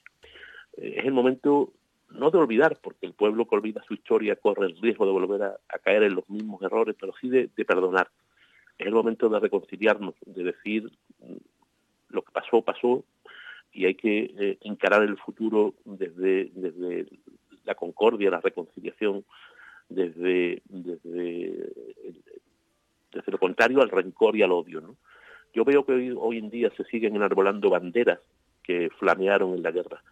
[0.77, 1.73] Eh, es el momento
[2.11, 5.43] no de olvidar, porque el pueblo que olvida su historia corre el riesgo de volver
[5.43, 8.09] a, caer en los mismos errores, pero sí de, perdonar.
[8.77, 11.35] Es el momento de reconciliarnos, de decir mm,
[12.09, 13.03] lo que pasó, pasó,
[13.71, 16.51] y hay que eh, encarar el futuro desde,
[17.65, 19.23] la concordia, la reconciliación,
[19.89, 21.71] desde, desde,
[23.11, 24.81] desde lo contrario al rencor y al odio.
[24.81, 24.95] ¿no?
[25.53, 28.19] Yo veo que hoy, hoy en día se siguen enarbolando banderas
[28.63, 30.03] que flamearon en la guerra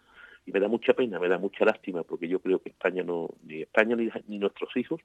[0.47, 3.29] y me da mucha pena, me da mucha lástima, porque yo creo que España no,
[3.43, 5.01] ni España ni, nuestros hijos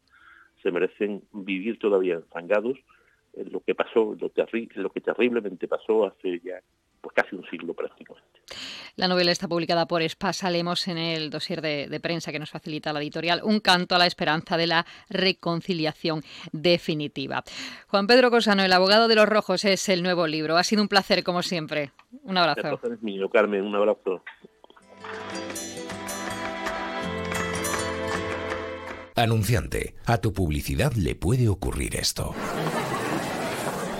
[0.62, 2.78] se merecen vivir todavía enfangados
[3.34, 4.30] en lo que pasó, lo,
[4.76, 6.62] lo que terriblemente pasó hace ya
[7.02, 8.22] pues casi un siglo prácticamente.
[8.96, 10.50] La novela está publicada por Espasa.
[10.50, 13.98] Leemos en el dossier de, de, prensa que nos facilita la editorial un canto a
[13.98, 17.42] la esperanza de la reconciliación definitiva.
[17.88, 20.56] Juan Pedro Cosano, el abogado de los rojos, es el nuevo libro.
[20.56, 21.90] Ha sido un placer, como siempre.
[22.22, 22.60] Un abrazo.
[22.60, 23.62] El placer es mío, Carmen.
[23.62, 24.22] Un abrazo.
[29.14, 32.34] Anunciante, a tu publicidad le puede ocurrir esto.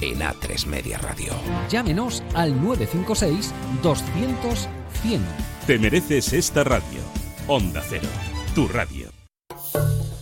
[0.00, 1.32] en A3 Media Radio.
[1.68, 4.68] Llámenos al 956 200
[5.02, 5.20] 100.
[5.66, 7.00] Te mereces esta radio.
[7.46, 8.08] Onda Cero,
[8.54, 9.10] tu radio.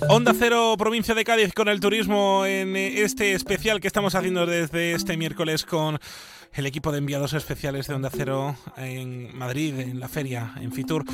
[0.09, 4.93] Onda Cero, provincia de Cádiz, con el turismo en este especial que estamos haciendo desde
[4.93, 5.99] este miércoles con
[6.55, 11.05] el equipo de enviados especiales de Onda Cero en Madrid, en la feria, en Fitur.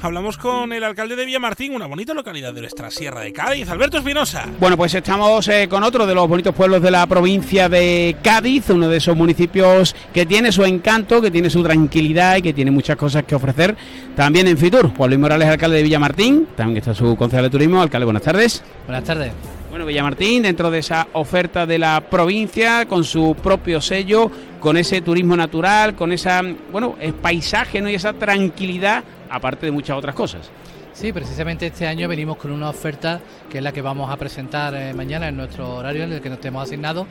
[0.00, 3.98] Hablamos con el alcalde de Villamartín, una bonita localidad de nuestra Sierra de Cádiz, Alberto
[3.98, 4.46] Espinosa.
[4.58, 8.70] Bueno, pues estamos eh, con otro de los bonitos pueblos de la provincia de Cádiz,
[8.70, 12.70] uno de esos municipios que tiene su encanto, que tiene su tranquilidad y que tiene
[12.70, 13.76] muchas cosas que ofrecer
[14.16, 14.94] también en Fitur.
[14.96, 17.80] Juan Luis Morales, alcalde de Villamartín, también está su concejal de turismo.
[17.80, 18.62] Alcalde, buenas tardes.
[18.86, 19.32] Buenas tardes.
[19.70, 24.28] Bueno, Villamartín, dentro de esa oferta de la provincia, con su propio sello,
[24.60, 27.88] con ese turismo natural, con esa, bueno, el paisaje ¿no?
[27.88, 30.50] y esa tranquilidad, aparte de muchas otras cosas.
[30.92, 34.74] Sí, precisamente este año venimos con una oferta que es la que vamos a presentar
[34.74, 37.06] eh, mañana en nuestro horario en el que nos tenemos asignado,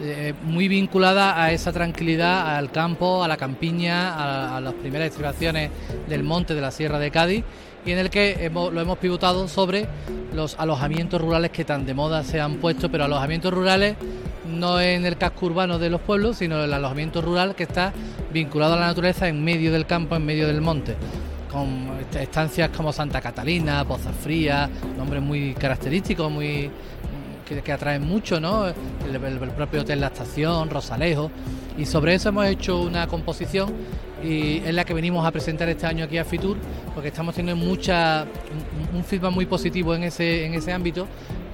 [0.00, 5.08] eh, muy vinculada a esa tranquilidad, al campo, a la campiña, a, a las primeras
[5.08, 5.70] estribaciones
[6.08, 7.44] del monte de la Sierra de Cádiz
[7.86, 9.86] y en el que lo hemos pivotado sobre
[10.34, 13.96] los alojamientos rurales que tan de moda se han puesto, pero alojamientos rurales
[14.46, 17.92] no en el casco urbano de los pueblos, sino el alojamiento rural que está
[18.32, 20.96] vinculado a la naturaleza en medio del campo, en medio del monte
[21.50, 21.88] con
[22.20, 24.68] estancias como Santa Catalina, Pozas Frías,
[24.98, 26.70] nombres muy característicos, muy
[27.64, 28.66] que, atraen mucho, ¿no?
[28.66, 28.74] El,
[29.56, 31.30] propio Hotel La Estación, Rosalejo,
[31.78, 33.72] y sobre eso hemos hecho una composición
[34.22, 36.56] y es la que venimos a presentar este año aquí a Fitur,
[36.94, 38.26] porque estamos teniendo mucha,
[38.94, 41.06] un, feedback muy positivo en ese, en ese ámbito,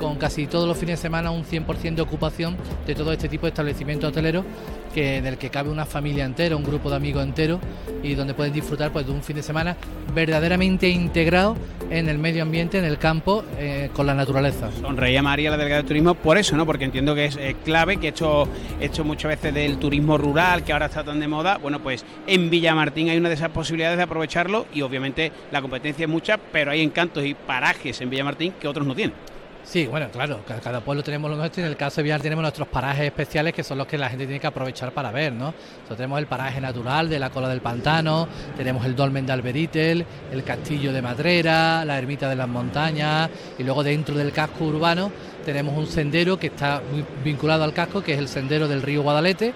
[0.02, 3.46] con casi todos los fines de semana un 100% de ocupación de todo este tipo
[3.46, 4.44] de establecimientos hoteleros
[4.92, 7.60] que, en el que cabe una familia entera, un grupo de amigos entero
[8.02, 9.76] y donde pueden disfrutar pues, de un fin de semana
[10.12, 11.56] verdaderamente integrado
[11.88, 14.70] en el medio ambiente, en el campo, eh, con la naturaleza.
[14.72, 16.66] Sonreía María, la delegada de turismo, por eso, ¿no?
[16.66, 18.48] Porque entiendo que es clave, que he hecho,
[18.80, 21.58] he hecho muchas veces del turismo rural, que ahora está tan de moda.
[21.58, 26.04] Bueno, pues en Villamartín hay una de esas posibilidades de aprovecharlo y obviamente la competencia
[26.04, 29.31] es mucha, pero hay encantos y parajes en Villamartín que otros no tienen.
[29.72, 32.42] Sí, bueno, claro, cada pueblo tenemos lo nuestro y en el caso de Villar tenemos
[32.42, 35.54] nuestros parajes especiales que son los que la gente tiene que aprovechar para ver, ¿no?
[35.96, 40.44] tenemos el paraje natural de la cola del pantano, tenemos el dolmen de Alberitel, el
[40.44, 45.10] castillo de Madrera, la ermita de las montañas y luego dentro del casco urbano
[45.42, 49.00] tenemos un sendero que está muy vinculado al casco, que es el sendero del río
[49.00, 49.54] Guadalete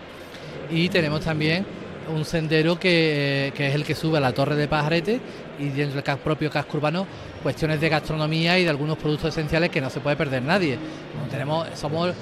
[0.70, 1.66] y tenemos también
[2.08, 5.20] un sendero que, que, es el que sube a la Torre de Pajarete
[5.58, 7.06] y dentro del propio casco urbano
[7.46, 10.76] cuestiones de gastronomía y de algunos productos esenciales que no se puede perder nadie.
[11.30, 12.12] tenemos, somos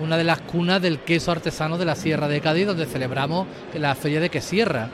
[0.00, 3.94] una de las cunas del queso artesano de la Sierra de Cádiz, donde celebramos la
[3.94, 4.88] feria de quesierra,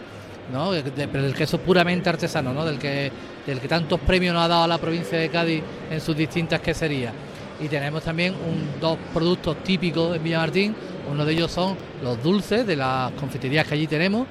[0.53, 0.75] ¿no?
[0.75, 2.65] el queso puramente artesano, ¿no?
[2.65, 3.13] del, que,
[3.47, 6.61] del que tantos premios nos ha dado a la provincia de Cádiz en sus distintas
[6.61, 7.13] queserías.
[7.61, 8.35] Y tenemos también
[8.81, 10.75] dos productos típicos en Villamartín,
[11.09, 14.27] uno de ellos son los dulces de las confiterías que allí tenemos.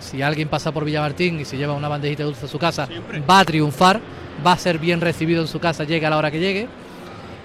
[0.00, 2.88] Si alguien pasa por Villamartín y se lleva una bandejita de dulce a su casa,
[3.28, 4.00] va a triunfar
[4.44, 6.68] va a ser bien recibido en su casa, llegue a la hora que llegue.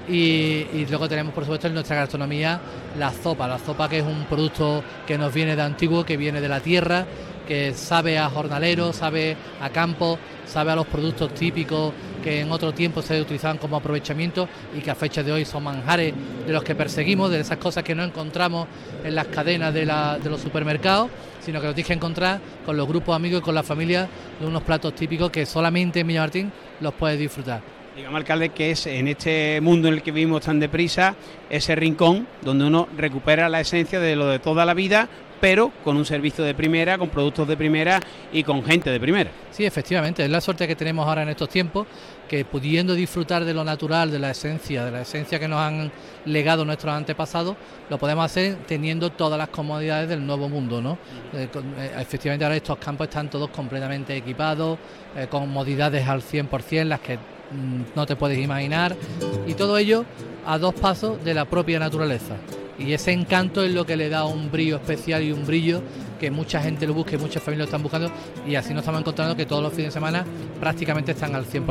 [0.08, 2.60] Y, luego tenemos, por supuesto, en nuestra gastronomía
[2.98, 3.48] la sopa.
[3.48, 6.60] La sopa que es un producto que nos viene de antiguo, que viene de la
[6.60, 7.06] tierra,
[7.48, 11.92] que sabe a jornalero, sabe a campo, sabe a los productos típicos
[12.26, 15.64] que en otro tiempo se utilizaban como aprovechamiento y que a fecha de hoy son
[15.64, 16.12] manjares
[16.48, 18.68] de los que perseguimos, de esas cosas que no encontramos
[19.04, 23.42] en las cadenas de, los supermercados, sino que los que encontrar con los grupos amigos
[23.42, 24.10] y con la familia
[24.40, 27.62] de unos platos típicos que solamente en Martín los puedes disfrutar.
[27.96, 31.16] Digamos, alcalde, que es en este mundo en el que vivimos tan deprisa,
[31.48, 35.08] ese rincón donde uno recupera la esencia de lo de toda la vida,
[35.40, 38.00] pero con un servicio de primera, con productos de primera
[38.32, 39.32] y con gente de primera.
[39.52, 41.88] Sí, efectivamente, es la suerte que tenemos ahora en estos tiempos,
[42.28, 45.92] que pudiendo disfrutar de lo natural, de la esencia, de la esencia que nos han
[46.26, 47.56] legado nuestros antepasados,
[47.90, 50.98] lo podemos hacer teniendo todas las comodidades del nuevo mundo, ¿no?
[51.34, 54.80] Eh, eh, efectivamente ahora estos campos están todos completamente equipados,
[55.16, 57.20] eh, con comodidades al 100%, las que
[57.96, 58.96] no te puedes imaginar,
[59.48, 60.06] y todo ello
[60.46, 62.36] a dos pasos de la propia naturaleza.
[62.78, 65.82] Y ese encanto es lo que le da un brillo especial y un brillo
[66.18, 68.12] que mucha gente lo busca y muchas familias lo están buscando
[68.48, 70.26] y así nos estamos encontrando que todos los fines de semana
[70.60, 71.66] prácticamente están al 100%.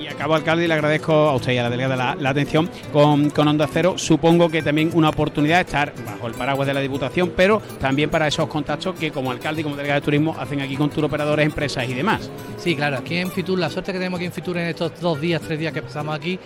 [0.00, 3.30] Y acabo alcalde y le agradezco a usted y a la delegada la, atención con,
[3.30, 3.94] con, Onda Cero.
[3.96, 8.10] Supongo que también una oportunidad de estar bajo el paraguas de la Diputación, pero también
[8.10, 11.46] para esos contactos que como alcalde y como delegada de turismo hacen aquí con turoperadores,
[11.46, 12.30] empresas y demás.
[12.58, 15.20] Sí, claro, aquí en Fitur, la suerte que tenemos aquí en Fitur en estos dos
[15.20, 16.38] días, tres días que pasamos aquí,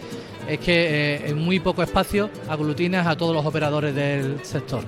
[0.49, 4.85] es que eh, en muy poco espacio aglutinas a todos los operadores del sector.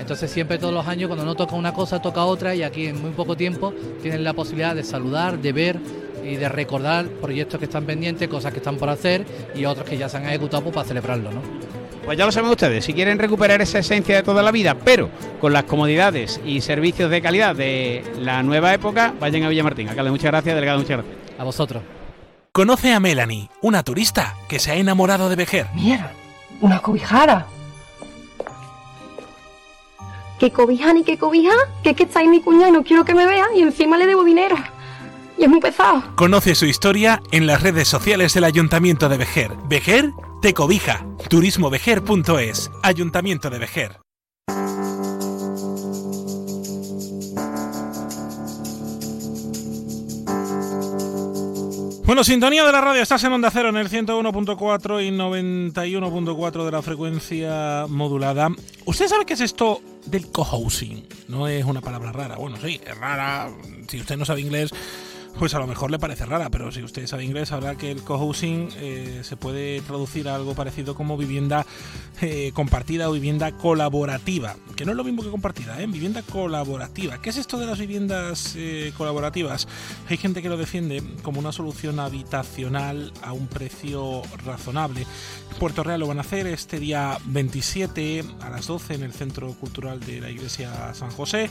[0.00, 3.00] Entonces siempre todos los años cuando no toca una cosa toca otra y aquí en
[3.00, 5.78] muy poco tiempo tienen la posibilidad de saludar, de ver
[6.24, 9.96] y de recordar proyectos que están pendientes, cosas que están por hacer y otros que
[9.96, 11.30] ya se han ejecutado pues, para celebrarlo.
[11.30, 11.40] ¿no?
[12.04, 15.10] Pues ya lo saben ustedes, si quieren recuperar esa esencia de toda la vida, pero
[15.38, 19.88] con las comodidades y servicios de calidad de la nueva época, vayan a Villamartín.
[19.88, 21.16] Alcalde, muchas gracias, delegado, muchas gracias.
[21.38, 21.82] A vosotros.
[22.52, 25.66] Conoce a Melanie, una turista que se ha enamorado de Vejer.
[25.74, 26.12] Mira,
[26.60, 27.46] una cobijara.
[30.40, 31.52] ¿Qué cobija ni qué cobija?
[31.82, 33.98] Que es que está ahí mi cuñada y no quiero que me vea y encima
[33.98, 34.56] le debo dinero.
[35.36, 36.02] Y es muy pesado.
[36.16, 39.52] Conoce su historia en las redes sociales del Ayuntamiento de Vejer.
[39.68, 41.06] Vejer te cobija.
[41.28, 42.70] Turismovejer.es.
[42.82, 44.00] Ayuntamiento de Vejer.
[52.10, 56.72] Bueno, sintonía de la radio, estás en Onda Cero en el 101.4 y 91.4 de
[56.72, 58.48] la frecuencia modulada.
[58.84, 61.06] ¿Usted sabe qué es esto del cohousing?
[61.28, 62.34] No es una palabra rara.
[62.34, 63.48] Bueno, sí, es rara.
[63.86, 64.72] Si usted no sabe inglés,
[65.38, 68.02] pues a lo mejor le parece rara, pero si usted sabe inglés sabrá que el
[68.02, 71.66] cohousing eh, se puede traducir a algo parecido como vivienda
[72.20, 75.86] eh, compartida o vivienda colaborativa, que no es lo mismo que compartida, ¿eh?
[75.86, 77.20] vivienda colaborativa.
[77.22, 79.66] ¿Qué es esto de las viviendas eh, colaborativas?
[80.08, 85.06] Hay gente que lo defiende como una solución habitacional a un precio razonable.
[85.58, 89.54] Puerto Real lo van a hacer este día 27 a las 12 en el Centro
[89.54, 91.48] Cultural de la Iglesia San José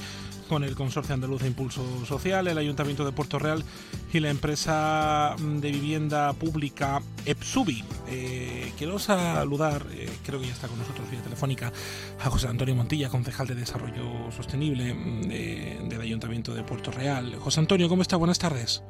[0.50, 3.64] con el Consorcio Andaluz de Impulso Social, el Ayuntamiento de Puerto Real
[4.12, 7.84] y la empresa de vivienda pública EPSUBI.
[8.10, 11.72] Eh, quiero saludar, eh, creo que ya está con nosotros vía telefónica,
[12.20, 17.36] a José Antonio Montilla, concejal de Desarrollo Sostenible mm, del Ayuntamiento de Puerto Real.
[17.40, 18.18] José Antonio, ¿cómo está?
[18.18, 18.84] Buenas tardes.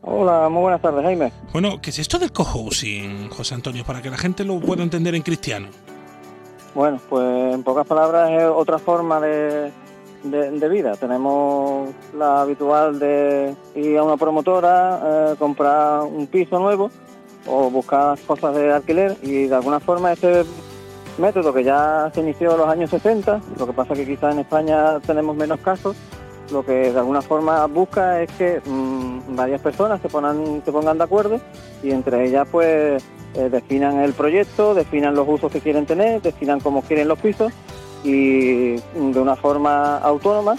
[0.00, 1.30] Hola, muy buenas tardes, Jaime.
[1.52, 3.84] Bueno, ¿qué es esto del cohousing, José Antonio?
[3.84, 5.68] Para que la gente lo pueda entender en cristiano.
[6.74, 9.70] Bueno, pues en pocas palabras es otra forma de,
[10.22, 10.92] de, vida.
[10.96, 16.90] Tenemos la habitual de ir a una promotora, eh, comprar un piso nuevo
[17.46, 20.44] o buscar cosas de alquiler y de alguna forma este
[21.18, 24.40] método que ya se inició en los años 60, lo que pasa que quizás en
[24.40, 25.96] España tenemos menos casos,
[26.50, 30.98] lo que de alguna forma busca es que mm, varias personas se, pongan, se pongan
[30.98, 31.40] de acuerdo
[31.82, 33.04] y entre ellas pues
[33.34, 37.52] eh, definan el proyecto, definan los usos que quieren tener, definan cómo quieren los pisos
[38.04, 40.56] y de una forma autónoma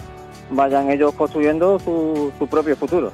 [0.52, 3.12] vayan ellos construyendo su, propio futuro.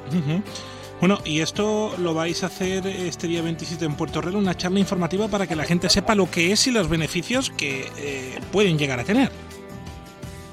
[1.00, 4.80] Bueno, y esto lo vais a hacer este día 27 en Puerto Real, una charla
[4.80, 8.76] informativa para que la gente sepa lo que es y los beneficios que eh, pueden
[8.76, 9.30] llegar a tener.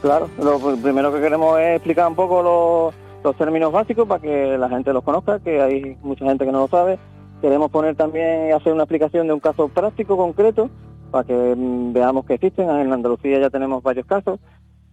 [0.01, 4.69] Claro, lo primero que queremos es explicar un poco los, términos básicos para que la
[4.69, 6.97] gente los conozca, que hay mucha gente que no lo sabe.
[7.41, 10.69] Queremos poner también, hacer una explicación de un caso práctico concreto
[11.11, 12.69] para que mm, veamos que existen.
[12.69, 14.39] En Andalucía ya tenemos varios casos.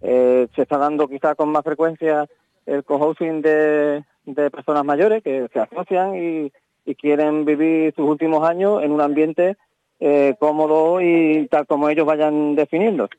[0.01, 2.27] Eh, se está dando quizá con más frecuencia
[2.65, 6.51] el cohousing de, de personas mayores que se asocian y,
[6.99, 9.57] quieren vivir sus últimos años en un ambiente
[9.99, 13.09] eh, cómodo y tal como ellos vayan definiendo.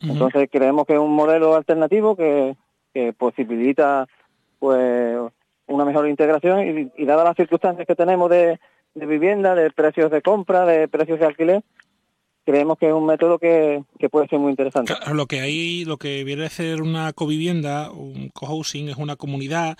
[0.00, 2.56] Entonces creemos que es un modelo alternativo que,
[3.16, 4.08] posibilita
[4.58, 5.18] pues
[5.68, 8.58] una mejor integración y, dadas las circunstancias que tenemos de,
[8.94, 11.62] vivienda, de precios de compra, de precios de alquiler,
[12.44, 14.94] creemos que es un método que, puede ser muy interesante.
[15.12, 19.76] lo que hay, lo que viene a ser una covivienda, un cohousing, es una comunidad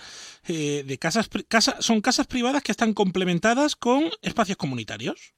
[0.47, 5.33] eh, de casas, casa, son casas privadas que están complementadas con espacios comunitarios.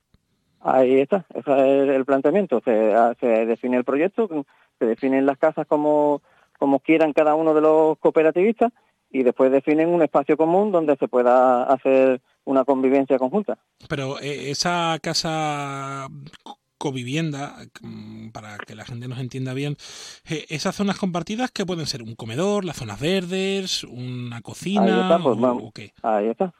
[0.61, 2.61] Ahí está, ese es el planteamiento.
[2.65, 4.27] Se, se define el proyecto,
[4.79, 6.21] se definen las casas como,
[6.57, 8.71] como quieran cada uno de los cooperativistas
[9.11, 13.57] y después definen un espacio común donde se pueda hacer una convivencia conjunta.
[13.87, 16.07] Pero eh, esa casa
[16.77, 19.77] covivienda, mm, para que la gente nos entienda bien,
[20.29, 25.37] eh, esas zonas compartidas que pueden ser un comedor, las zonas verdes, una cocina, pues,
[25.41, 25.93] o, qué?
[26.03, 26.53] Ahí está.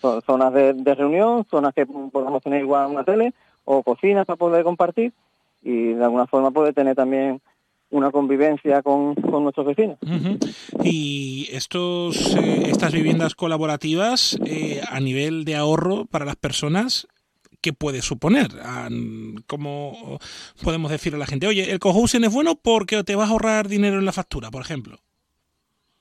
[0.00, 3.32] Zonas de, de, reunión, zonas que podamos tener igual una tele
[3.64, 5.12] o cocinas para poder compartir
[5.62, 7.40] y de alguna forma puede tener también
[7.90, 9.98] una convivencia con, nuestros vecinos.
[10.82, 17.06] Y estos, eh, estas viviendas colaborativas eh, a nivel de ahorro para las personas,
[17.66, 18.46] ¿qué puede suponer?
[19.48, 20.20] ¿Cómo
[20.62, 23.66] podemos decirle a la gente, oye, el cohousing es bueno porque te vas a ahorrar
[23.66, 24.98] dinero en la factura, por ejemplo?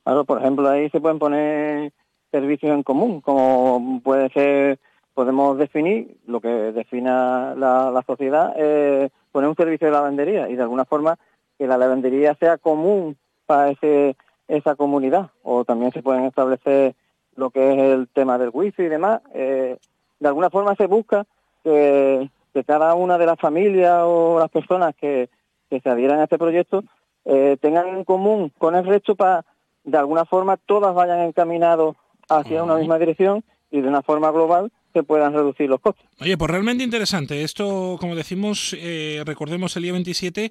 [0.03, 1.91] Claro, por ejemplo, ahí se pueden poner
[2.29, 4.77] servicios en común, como puede ser,
[5.15, 10.55] podemos definir, lo que defina la, la sociedad, eh, poner un servicio de lavandería y
[10.55, 11.17] de alguna forma
[11.57, 14.15] que la lavandería sea común para ese,
[14.47, 15.31] esa comunidad.
[15.41, 16.93] O también se pueden establecer
[17.35, 19.21] lo que es el tema del wifi y demás.
[19.33, 19.79] Eh,
[20.19, 21.25] de alguna forma se busca
[21.65, 22.29] que,
[22.65, 25.29] cada una de las familias o las personas que,
[25.69, 26.85] se adhieran a este proyecto
[27.25, 29.43] eh, tengan en común con el resto para,
[29.83, 31.97] de alguna forma, todas vayan encaminados
[32.29, 36.05] hacia una misma dirección y de una forma global se puedan reducir los costes.
[36.21, 37.43] Oye, pues realmente interesante.
[37.43, 40.49] Esto, como decimos, eh, recordemos el día 27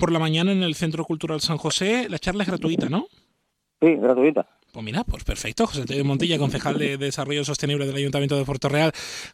[0.00, 2.08] por la mañana en el Centro Cultural San José.
[2.08, 3.06] La charla es gratuita, ¿no?
[3.80, 4.48] Sí, gratuita.
[4.72, 5.68] Pues mira, pues perfecto.
[5.68, 8.90] José Antonio Montilla, concejal de Desarrollo Sostenible del Ayuntamiento de Puerto Real.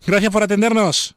[0.06, 1.16] Gracias por atendernos.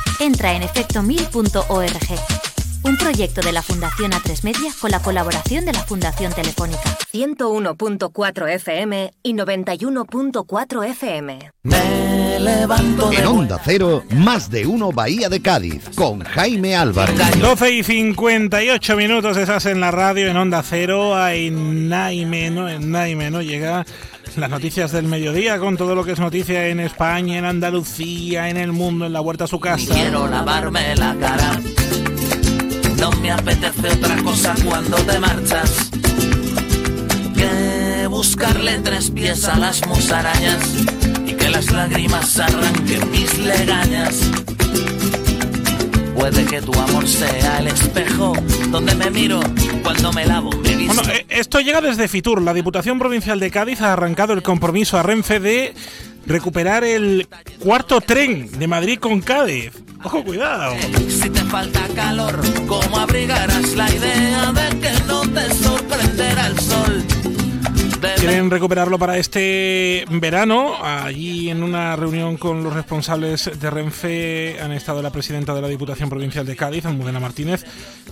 [0.21, 1.97] Entra en efectomil.org
[2.83, 6.97] un proyecto de la Fundación A3 Media con la colaboración de la Fundación Telefónica.
[7.11, 11.51] 101.4 FM y 91.4 FM.
[11.63, 17.15] Me levanto en Onda Cero, más de uno Bahía de Cádiz, con Jaime Álvarez.
[17.39, 22.69] 12 y 58 minutos estás en la radio en Onda Cero, hay Naime, ¿no?
[22.69, 23.41] En Naime, ¿no?
[23.41, 23.85] Llega
[24.37, 28.57] las noticias del mediodía con todo lo que es noticia en España, en Andalucía, en
[28.57, 29.93] el mundo, en la vuelta a su casa.
[29.93, 31.59] Quiero lavarme la cara
[33.01, 35.89] no me apetece otra cosa cuando te marchas
[37.35, 40.63] que buscarle tres pies a las musarañas
[41.25, 44.21] y que las lágrimas arranquen mis legañas.
[46.15, 48.33] Puede que tu amor sea el espejo
[48.69, 49.39] donde me miro
[49.83, 52.41] cuando me lavo Bueno, eh, esto llega desde Fitur.
[52.41, 55.73] La Diputación Provincial de Cádiz ha arrancado el compromiso a Renfe de
[56.25, 57.27] recuperar el
[57.59, 59.71] cuarto tren de Madrid con Cádiz.
[60.03, 60.75] Ojo, cuidado.
[61.07, 67.05] Si te falta calor, ¿cómo abrigarás la idea de que no te sorprenderá el sol?
[68.17, 70.73] Quieren recuperarlo para este verano.
[70.83, 75.67] Allí en una reunión con los responsables de Renfe han estado la presidenta de la
[75.67, 77.63] Diputación Provincial de Cádiz, Almudena Martínez,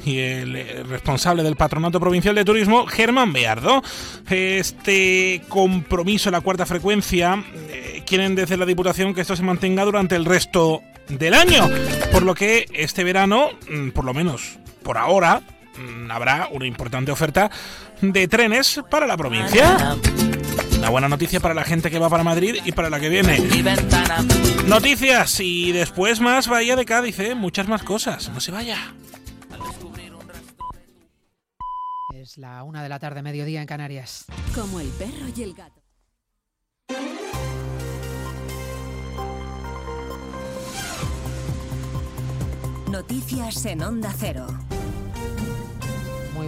[0.06, 3.82] y el eh, responsable del Patronato Provincial de Turismo, Germán Beardo.
[4.30, 10.16] Este compromiso, la cuarta frecuencia, eh, quieren desde la Diputación que esto se mantenga durante
[10.16, 11.68] el resto del año.
[12.12, 15.42] Por lo que este verano, mm, por lo menos por ahora,
[16.10, 17.50] habrá una importante oferta
[18.02, 19.96] de trenes para la provincia.
[20.78, 23.40] Una buena noticia para la gente que va para Madrid y para la que viene.
[24.68, 27.36] Noticias y después más Bahía de Cádiz, ¿eh?
[27.36, 28.30] muchas más cosas.
[28.30, 28.78] No se vaya.
[32.14, 34.26] Es la una de la tarde, mediodía en Canarias.
[34.54, 35.82] Como el perro y el gato.
[42.90, 44.48] Noticias en Onda Cero.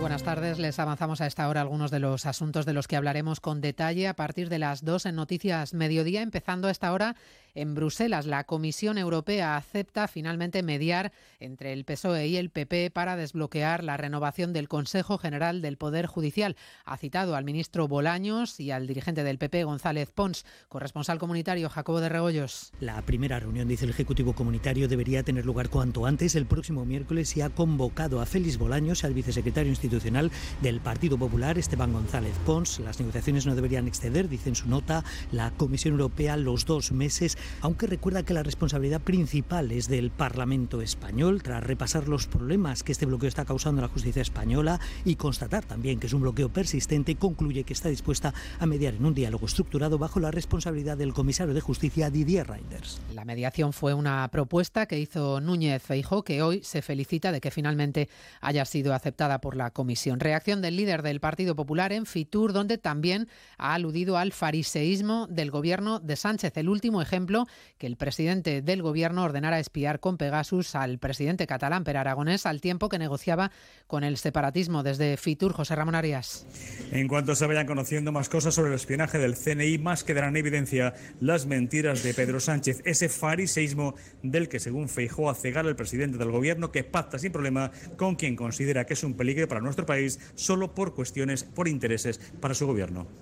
[0.02, 0.58] Buenas tardes.
[0.58, 4.08] Les avanzamos a esta hora algunos de los asuntos de los que hablaremos con detalle
[4.08, 7.16] a partir de las dos en Noticias Mediodía, empezando a esta hora
[7.56, 8.26] en Bruselas.
[8.26, 13.98] La Comisión Europea acepta finalmente mediar entre el PSOE y el PP para desbloquear la
[13.98, 16.56] renovación del Consejo General del Poder Judicial.
[16.86, 22.00] Ha citado al ministro Bolaños y al dirigente del PP, González Pons, corresponsal comunitario Jacobo
[22.00, 22.72] de Regoyos.
[22.80, 27.36] La primera reunión, dice el Ejecutivo Comunitario, debería tener lugar cuanto antes, el próximo miércoles,
[27.38, 30.32] y ha convocado a Félix Bolaños, al vicesecretario institucional
[30.62, 32.80] del Partido Popular, Esteban González Pons.
[32.80, 37.38] Las negociaciones no deberían exceder, dice en su nota, la Comisión Europea los dos meses,
[37.62, 42.92] aunque recuerda que la responsabilidad principal es del Parlamento español, tras repasar los problemas que
[42.92, 46.50] este bloqueo está causando en la justicia española y constatar también que es un bloqueo
[46.50, 51.14] persistente, concluye que está dispuesta a mediar en un diálogo estructurado bajo la responsabilidad del
[51.14, 53.02] comisario de justicia Didier Reinders.
[53.14, 57.52] La mediación fue una propuesta que hizo Núñez Feijó, que hoy se felicita de que
[57.52, 58.10] finalmente
[58.42, 60.20] haya sido aceptada por la comisión.
[60.20, 63.28] Reacción del líder del Partido Popular en Fitur, donde también
[63.58, 66.58] ha aludido al fariseísmo del gobierno de Sánchez.
[66.58, 67.31] El último ejemplo,
[67.78, 72.62] que el presidente del gobierno ordenara espiar con Pegasus al presidente catalán Per Aragonés al
[72.62, 73.52] tiempo que negociaba
[73.88, 75.54] con el separatismo desde Fitur.
[75.54, 76.46] José Ramón Arias.
[76.92, 80.38] En cuanto se vayan conociendo más cosas sobre el espionaje del CNI, más quedarán en
[80.38, 85.76] evidencia las mentiras de Pedro Sánchez, ese fariseísmo del que, según Feijó, a cegar al
[85.76, 89.62] presidente del gobierno que pacta sin problema con quien considera que es un peligro para
[89.62, 93.08] nuestro país solo por cuestiones, por intereses para su gobierno.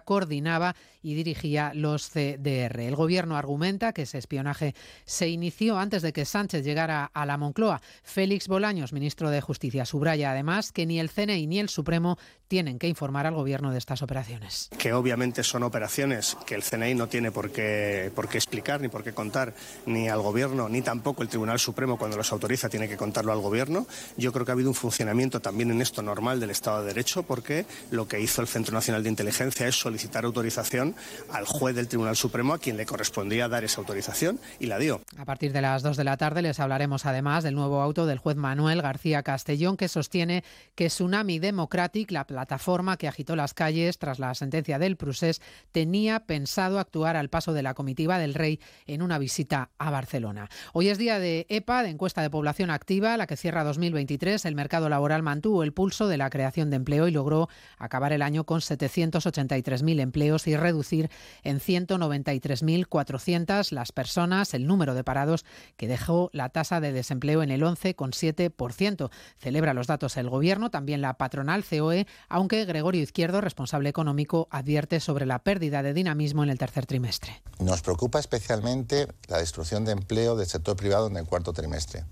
[0.00, 2.80] coordinaba y dirigía los CDR.
[2.80, 4.74] El gobierno argumenta que ese espionaje
[5.04, 7.80] se inició antes de que Sánchez llegara a la Moncloa.
[8.02, 12.18] Félix Bolaños, ministro de Justicia, subraya además que ni el CNI ni el Supremo
[12.48, 14.70] tienen que informar al gobierno de estas operaciones.
[14.78, 18.88] Que obviamente son operaciones que el CNI no tiene por qué, por qué explicar ni
[18.88, 19.54] por qué contar
[19.86, 23.40] ni al gobierno ni tampoco el Tribunal Supremo cuando los autoriza tiene que contarlo al
[23.40, 23.86] gobierno.
[24.16, 27.22] Yo creo que ha habido un funcionamiento también en esto normal del Estado de Derecho
[27.22, 30.94] porque lo que hizo el Centro Nacional de Inteligencia es solicitar autorización
[31.32, 35.00] al juez del Tribunal Supremo a quien le correspondía dar esa autorización y la dio.
[35.16, 38.18] A partir de las 2 de la tarde les hablaremos además del nuevo auto del
[38.18, 43.98] juez Manuel García Castellón que sostiene que Tsunami Democratic, la plataforma que agitó las calles
[43.98, 45.40] tras la sentencia del Prusés,
[45.72, 50.50] tenía pensado actuar al paso de la comitiva del rey en una visita a Barcelona.
[50.74, 54.44] Hoy es día de EPA, de encuesta de población activa, la que cierra 2023.
[54.44, 58.20] El mercado laboral mantuvo el pulso de la creación de empleo y logró acabar el
[58.20, 61.10] año con 783 23.000 empleos y reducir
[61.42, 65.44] en 193.400 las personas, el número de parados
[65.76, 69.10] que dejó la tasa de desempleo en el 11,7%.
[69.38, 75.00] Celebra los datos el Gobierno, también la patronal COE, aunque Gregorio Izquierdo, responsable económico, advierte
[75.00, 77.42] sobre la pérdida de dinamismo en el tercer trimestre.
[77.58, 82.04] Nos preocupa especialmente la destrucción de empleo del sector privado en el cuarto trimestre,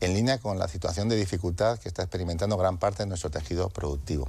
[0.00, 3.68] en línea con la situación de dificultad que está experimentando gran parte de nuestro tejido
[3.68, 4.28] productivo.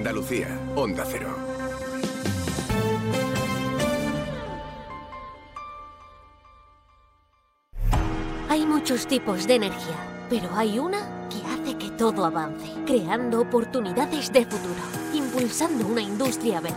[0.00, 1.28] Andalucía, Onda Cero.
[8.48, 14.32] Hay muchos tipos de energía, pero hay una que hace que todo avance, creando oportunidades
[14.32, 14.80] de futuro,
[15.12, 16.76] impulsando una industria verde,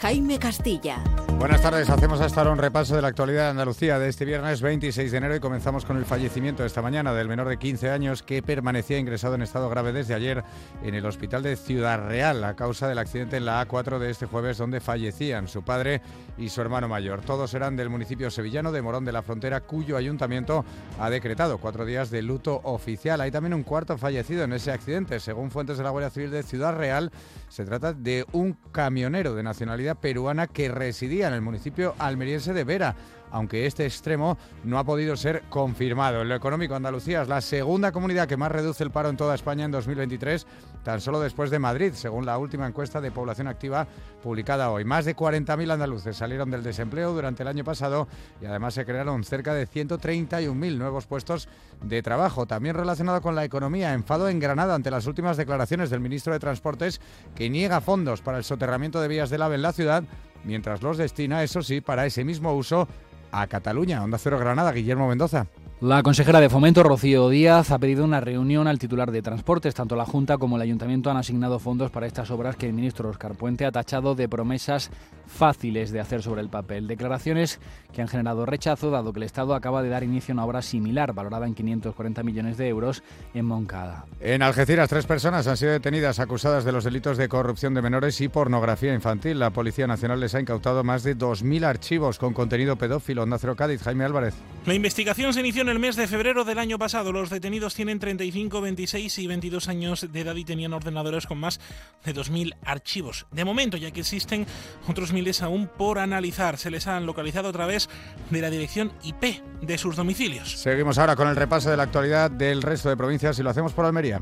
[0.00, 1.02] Jaime Castilla.
[1.38, 4.60] Buenas tardes, hacemos hasta ahora un repaso de la actualidad de Andalucía de este viernes
[4.60, 8.24] 26 de enero y comenzamos con el fallecimiento esta mañana del menor de 15 años
[8.24, 10.42] que permanecía ingresado en estado grave desde ayer
[10.82, 14.26] en el hospital de Ciudad Real a causa del accidente en la A4 de este
[14.26, 16.00] jueves donde fallecían su padre
[16.36, 17.20] y su hermano mayor.
[17.20, 20.64] Todos eran del municipio sevillano de Morón de la Frontera cuyo ayuntamiento
[20.98, 23.20] ha decretado cuatro días de luto oficial.
[23.20, 25.20] Hay también un cuarto fallecido en ese accidente.
[25.20, 27.12] Según fuentes de la Guardia Civil de Ciudad Real,
[27.48, 32.64] se trata de un camionero de nacionalidad peruana que residía en el municipio almeriense de
[32.64, 32.94] Vera
[33.30, 36.22] aunque este extremo no ha podido ser confirmado.
[36.22, 39.34] En lo económico, Andalucía es la segunda comunidad que más reduce el paro en toda
[39.34, 40.46] España en 2023,
[40.82, 43.86] tan solo después de Madrid, según la última encuesta de población activa
[44.22, 44.84] publicada hoy.
[44.84, 48.08] Más de 40.000 andaluces salieron del desempleo durante el año pasado
[48.40, 51.48] y además se crearon cerca de 131.000 nuevos puestos
[51.82, 52.46] de trabajo.
[52.46, 56.38] También relacionado con la economía, enfado en Granada ante las últimas declaraciones del ministro de
[56.38, 57.00] Transportes
[57.34, 60.04] que niega fondos para el soterramiento de vías del AVE en la ciudad
[60.44, 62.88] mientras los destina, eso sí, para ese mismo uso
[63.32, 64.02] a Cataluña.
[64.02, 65.46] Onda Cero Granada, Guillermo Mendoza.
[65.80, 69.76] La consejera de Fomento, Rocío Díaz, ha pedido una reunión al titular de Transportes.
[69.76, 73.08] Tanto la Junta como el Ayuntamiento han asignado fondos para estas obras que el ministro
[73.08, 74.90] Oscar Puente ha tachado de promesas
[75.28, 76.88] fáciles de hacer sobre el papel.
[76.88, 77.60] Declaraciones
[77.92, 80.62] que han generado rechazo, dado que el Estado acaba de dar inicio a una obra
[80.62, 84.04] similar, valorada en 540 millones de euros, en Moncada.
[84.20, 88.20] En Algeciras, tres personas han sido detenidas acusadas de los delitos de corrupción de menores
[88.20, 89.38] y pornografía infantil.
[89.38, 93.22] La Policía Nacional les ha incautado más de 2.000 archivos con contenido pedófilo.
[93.22, 94.34] Onda Cero Cádiz, Jaime Álvarez.
[94.66, 97.12] La investigación se inició en el mes de febrero del año pasado.
[97.12, 101.60] Los detenidos tienen 35, 26 y 22 años de edad y tenían ordenadores con más
[102.04, 103.26] de 2.000 archivos.
[103.30, 104.46] De momento, ya que existen
[104.86, 107.88] otros miles aún por analizar, se les han localizado a través
[108.30, 110.52] de la dirección IP de sus domicilios.
[110.60, 113.72] Seguimos ahora con el repaso de la actualidad del resto de provincias y lo hacemos
[113.72, 114.20] por Almería.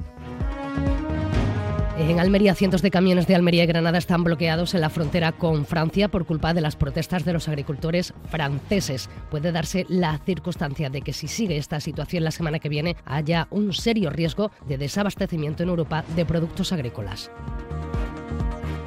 [1.99, 5.65] En Almería, cientos de camiones de Almería y Granada están bloqueados en la frontera con
[5.65, 9.09] Francia por culpa de las protestas de los agricultores franceses.
[9.31, 13.49] Puede darse la circunstancia de que si sigue esta situación la semana que viene haya
[13.51, 17.31] un serio riesgo de desabastecimiento en Europa de productos agrícolas.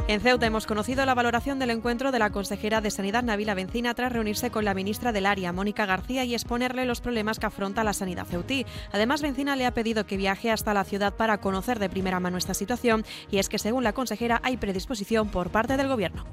[0.09, 3.93] En Ceuta hemos conocido la valoración del encuentro de la consejera de Sanidad Navila Bencina
[3.93, 7.83] tras reunirse con la ministra del área, Mónica García, y exponerle los problemas que afronta
[7.83, 8.65] la sanidad ceutí.
[8.91, 12.39] Además, Bencina le ha pedido que viaje hasta la ciudad para conocer de primera mano
[12.39, 16.25] esta situación, y es que según la consejera hay predisposición por parte del Gobierno.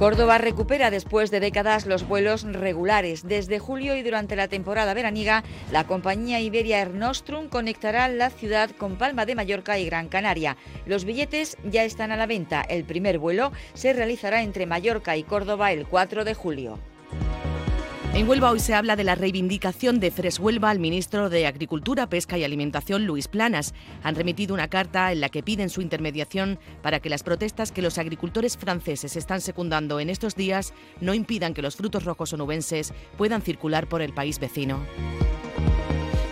[0.00, 3.28] Córdoba recupera después de décadas los vuelos regulares.
[3.28, 8.70] Desde julio y durante la temporada veraniega, la compañía Iberia Air Nostrum conectará la ciudad
[8.70, 10.56] con Palma de Mallorca y Gran Canaria.
[10.86, 12.62] Los billetes ya están a la venta.
[12.62, 16.78] El primer vuelo se realizará entre Mallorca y Córdoba el 4 de julio.
[18.12, 22.08] En Huelva hoy se habla de la reivindicación de Fres Huelva al ministro de Agricultura,
[22.08, 23.72] Pesca y Alimentación, Luis Planas.
[24.02, 27.82] Han remitido una carta en la que piden su intermediación para que las protestas que
[27.82, 32.92] los agricultores franceses están secundando en estos días no impidan que los frutos rojos onubenses
[33.16, 34.80] puedan circular por el país vecino.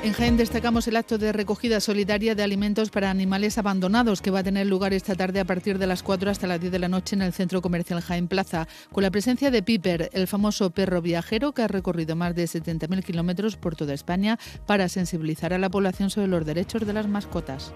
[0.09, 4.39] En Jaén destacamos el acto de recogida solidaria de alimentos para animales abandonados que va
[4.39, 6.89] a tener lugar esta tarde a partir de las 4 hasta las 10 de la
[6.89, 11.03] noche en el Centro Comercial Jaén Plaza, con la presencia de Piper, el famoso perro
[11.03, 15.69] viajero que ha recorrido más de 70.000 kilómetros por toda España para sensibilizar a la
[15.69, 17.75] población sobre los derechos de las mascotas.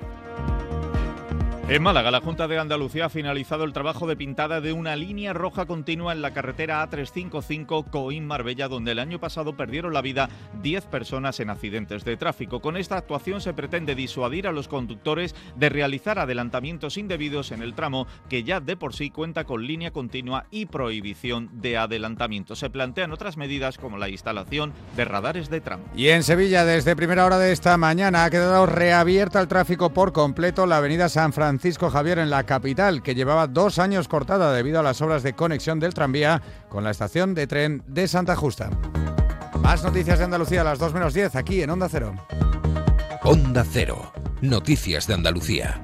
[1.69, 5.33] En Málaga, la Junta de Andalucía ha finalizado el trabajo de pintada de una línea
[5.33, 10.29] roja continua en la carretera A355 Coín-Marbella, donde el año pasado perdieron la vida
[10.61, 12.61] 10 personas en accidentes de tráfico.
[12.61, 17.75] Con esta actuación se pretende disuadir a los conductores de realizar adelantamientos indebidos en el
[17.75, 22.57] tramo, que ya de por sí cuenta con línea continua y prohibición de adelantamiento.
[22.57, 25.85] Se plantean otras medidas como la instalación de radares de tramo.
[25.95, 30.13] Y en Sevilla, desde primera hora de esta mañana, ha quedado reabierta el tráfico por
[30.13, 34.55] completo la avenida San Francisco Francisco Javier en la capital, que llevaba dos años cortada
[34.55, 36.41] debido a las obras de conexión del tranvía
[36.71, 38.71] con la estación de tren de Santa Justa.
[39.61, 42.15] Más noticias de Andalucía a las 2 menos 10 aquí en Onda Cero.
[43.23, 44.15] Onda Cero.
[44.41, 45.79] Noticias de Andalucía.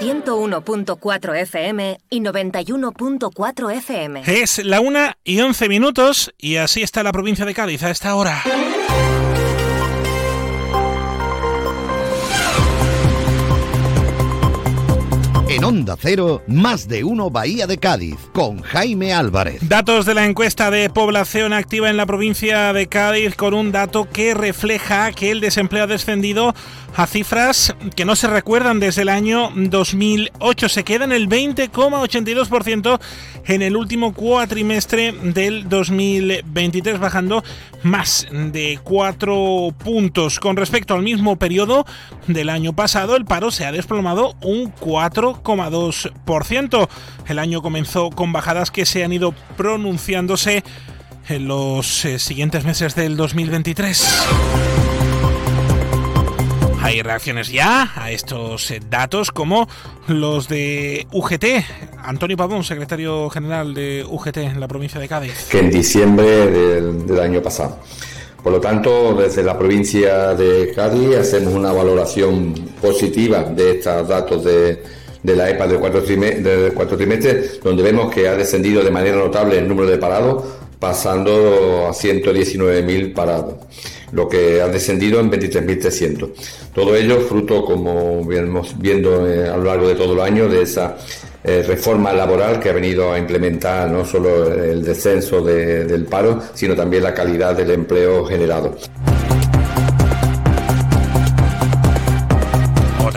[0.00, 4.22] ...101.4 FM y 91.4 FM.
[4.26, 8.14] Es la una y 11 minutos y así está la provincia de Cádiz a esta
[8.14, 8.42] hora.
[15.60, 19.60] En Onda Cero, más de uno Bahía de Cádiz, con Jaime Álvarez.
[19.68, 24.08] Datos de la encuesta de población activa en la provincia de Cádiz, con un dato
[24.10, 26.54] que refleja que el desempleo ha descendido
[26.96, 30.68] a cifras que no se recuerdan desde el año 2008.
[30.70, 32.98] Se queda en el 20,82%
[33.46, 37.44] en el último cuatrimestre del 2023, bajando
[37.82, 40.40] más de 4 puntos.
[40.40, 41.86] Con respecto al mismo periodo
[42.26, 46.88] del año pasado, el paro se ha desplomado un 4 2%.
[47.26, 50.62] El año comenzó con bajadas que se han ido pronunciándose
[51.28, 54.26] en los eh, siguientes meses del 2023.
[56.82, 59.68] Hay reacciones ya a estos eh, datos como
[60.08, 61.44] los de UGT.
[62.02, 65.48] Antonio Pavón, secretario general de UGT en la provincia de Cádiz.
[65.50, 67.78] Que en diciembre del, del año pasado.
[68.42, 74.42] Por lo tanto, desde la provincia de Cádiz hacemos una valoración positiva de estos datos
[74.42, 74.82] de,
[75.22, 79.88] de la EPA cuarto trimestre, donde vemos que ha descendido de manera notable el número
[79.90, 80.44] de parados,
[80.78, 83.54] pasando a 119.000 parados,
[84.12, 86.30] lo que ha descendido en 23.300.
[86.74, 90.62] Todo ello fruto, como vemos viendo eh, a lo largo de todo el año, de
[90.62, 90.96] esa
[91.44, 96.40] eh, reforma laboral que ha venido a implementar no solo el descenso de, del paro,
[96.54, 98.76] sino también la calidad del empleo generado.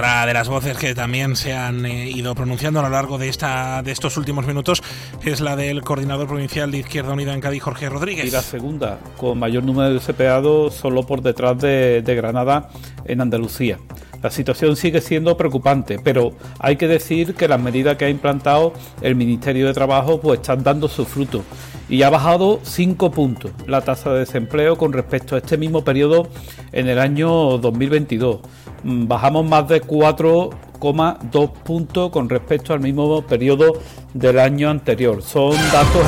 [0.03, 3.29] Otra de las voces que también se han eh, ido pronunciando a lo largo de,
[3.29, 4.83] esta, de estos últimos minutos
[5.23, 8.25] es la del coordinador provincial de Izquierda Unida en Cádiz, Jorge Rodríguez.
[8.25, 12.67] Y la segunda, con mayor número de desempleados, solo por detrás de, de Granada
[13.05, 13.79] en Andalucía.
[14.21, 18.73] La situación sigue siendo preocupante, pero hay que decir que las medidas que ha implantado
[19.01, 21.45] el Ministerio de Trabajo pues están dando su fruto
[21.89, 26.27] y ha bajado 5 puntos la tasa de desempleo con respecto a este mismo periodo
[26.71, 28.39] en el año 2022.
[28.83, 33.79] Bajamos más de 4,2 puntos con respecto al mismo periodo
[34.13, 35.21] del año anterior.
[35.21, 36.05] Son datos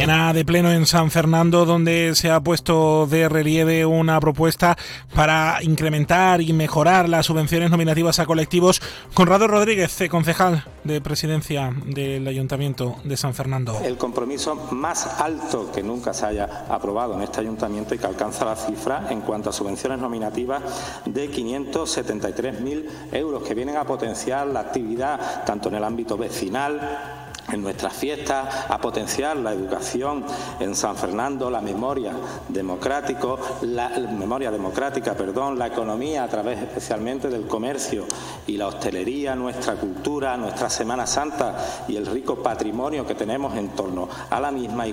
[0.00, 4.78] Mañana de pleno en San Fernando, donde se ha puesto de relieve una propuesta
[5.14, 8.80] para incrementar y mejorar las subvenciones nominativas a colectivos.
[9.12, 13.78] Conrado Rodríguez, concejal de presidencia del Ayuntamiento de San Fernando.
[13.84, 18.46] El compromiso más alto que nunca se haya aprobado en este ayuntamiento y que alcanza
[18.46, 20.62] la cifra en cuanto a subvenciones nominativas
[21.04, 27.19] de 573.000 euros que vienen a potenciar la actividad tanto en el ámbito vecinal
[27.52, 30.24] en nuestras fiestas, a potenciar la educación
[30.58, 32.12] en San Fernando, la memoria
[32.48, 38.06] democrático, la memoria democrática, perdón, la economía a través especialmente del comercio
[38.46, 43.68] y la hostelería, nuestra cultura, nuestra Semana Santa y el rico patrimonio que tenemos en
[43.70, 44.92] torno a la misma y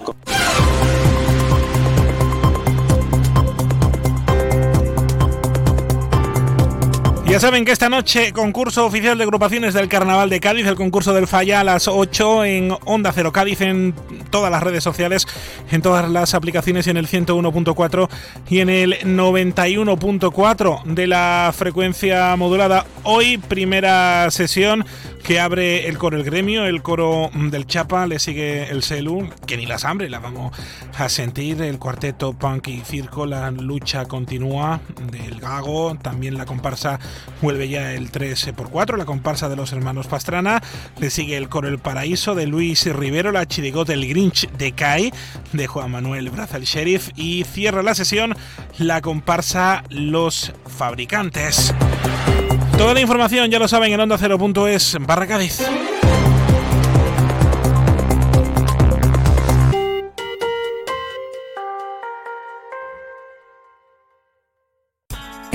[7.38, 11.14] Ya saben que esta noche concurso oficial de agrupaciones del Carnaval de Cádiz, el concurso
[11.14, 13.94] del Falla a las 8 en Onda Cero Cádiz, en
[14.32, 15.28] todas las redes sociales,
[15.70, 18.10] en todas las aplicaciones y en el 101.4
[18.50, 22.88] y en el 91.4 de la frecuencia modulada.
[23.04, 24.84] Hoy primera sesión
[25.24, 29.58] que abre el coro El Gremio, el coro del Chapa, le sigue el Celu, que
[29.58, 30.58] ni las hambre, la vamos
[30.98, 34.80] a sentir, el cuarteto Punk y Circo, la lucha continúa
[35.12, 36.98] del Gago, también la comparsa
[37.42, 40.62] vuelve ya el 3x4, la comparsa de los hermanos Pastrana,
[41.00, 45.14] le sigue el coro El Paraíso de Luis Rivero, la chirigote El Grinch de CAI,
[45.54, 48.36] de Juan Manuel Braza el Sheriff, y cierra la sesión
[48.78, 51.74] la comparsa Los Fabricantes.
[52.78, 55.62] Toda la información ya lo saben en onda 0.es barra Cádiz.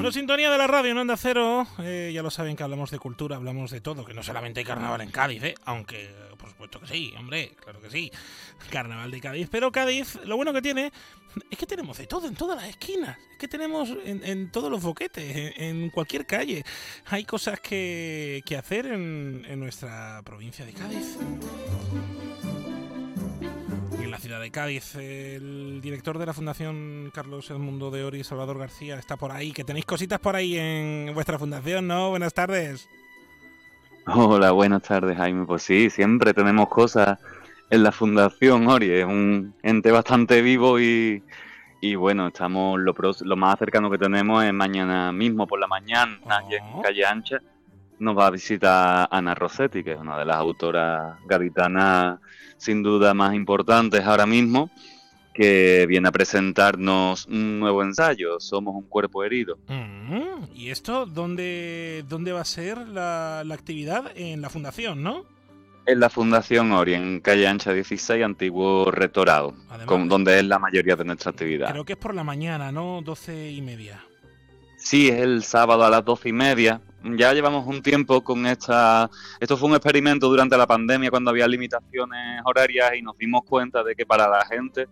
[0.00, 1.66] Bueno, sintonía de la radio en Onda Cero.
[1.78, 4.64] Eh, ya lo saben que hablamos de cultura, hablamos de todo, que no solamente hay
[4.64, 5.54] carnaval en Cádiz, ¿eh?
[5.66, 8.10] aunque por supuesto que sí, hombre, claro que sí.
[8.70, 9.48] Carnaval de Cádiz.
[9.50, 10.90] Pero Cádiz, lo bueno que tiene
[11.50, 13.18] es que tenemos de todo en todas las esquinas.
[13.32, 16.64] Es que tenemos en, todos los boquetes, en, cualquier calle.
[17.10, 21.18] Hay cosas que, que hacer en, en nuestra provincia de Cádiz
[24.10, 24.96] en la ciudad de Cádiz.
[24.96, 29.52] El director de la Fundación Carlos El Mundo de Ori, Salvador García, está por ahí.
[29.52, 32.10] Que tenéis cositas por ahí en vuestra fundación, ¿no?
[32.10, 32.88] Buenas tardes.
[34.06, 35.46] Hola, buenas tardes, Jaime.
[35.46, 37.20] Pues sí, siempre tenemos cosas
[37.70, 38.90] en la Fundación Ori.
[38.90, 41.22] Es un ente bastante vivo y,
[41.80, 46.18] y bueno, estamos lo, lo más cercano que tenemos es mañana mismo por la mañana,
[46.26, 46.82] aquí en oh.
[46.82, 47.38] Calle Ancha.
[48.00, 52.18] Nos va a visitar Ana Rossetti, que es una de las autoras gaditanas
[52.56, 54.70] sin duda más importantes ahora mismo,
[55.34, 59.58] que viene a presentarnos un nuevo ensayo, Somos un cuerpo herido.
[59.68, 64.12] Mm, ¿Y esto dónde, dónde va a ser la, actividad?
[64.16, 65.26] En la fundación, ¿no?
[65.84, 70.96] En la Fundación Ori, en calle Ancha 16, antiguo rectorado, con, donde es la mayoría
[70.96, 71.70] de nuestra actividad.
[71.70, 73.02] Creo que es por la mañana, ¿no?
[73.02, 74.04] 12 y media.
[74.76, 79.10] Sí, es el sábado a las doce y media ya llevamos un tiempo con esta...
[79.38, 83.82] Esto fue un experimento durante la pandemia cuando había limitaciones horarias y nos dimos cuenta
[83.82, 84.86] de que para la gente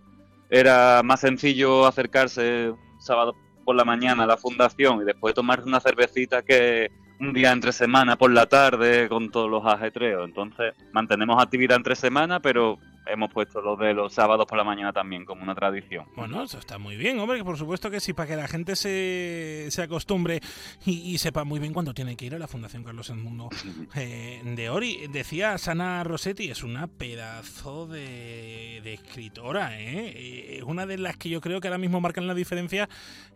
[0.51, 3.35] era más sencillo acercarse un sábado
[3.65, 6.91] por la mañana a la fundación y después tomarse una cervecita que
[7.21, 10.25] un día entre semana por la tarde con todos los ajetreos.
[10.25, 12.79] Entonces mantenemos actividad entre semana, pero
[13.09, 16.07] hemos puesto los de los sábados por la mañana también como una tradición.
[16.17, 18.77] Bueno, eso está muy bien, hombre, que por supuesto que sí, para que la gente
[18.77, 20.41] se, se acostumbre
[20.85, 23.49] y, sepa muy bien cuándo tiene que ir a la Fundación Carlos El Mundo
[23.97, 25.07] eh, de Ori.
[25.09, 30.59] Decía Sana Rossetti, es una pedazo de, de escritora, ¿eh?
[30.59, 32.89] Es una de las que yo creo que ahora mismo marcan la diferencia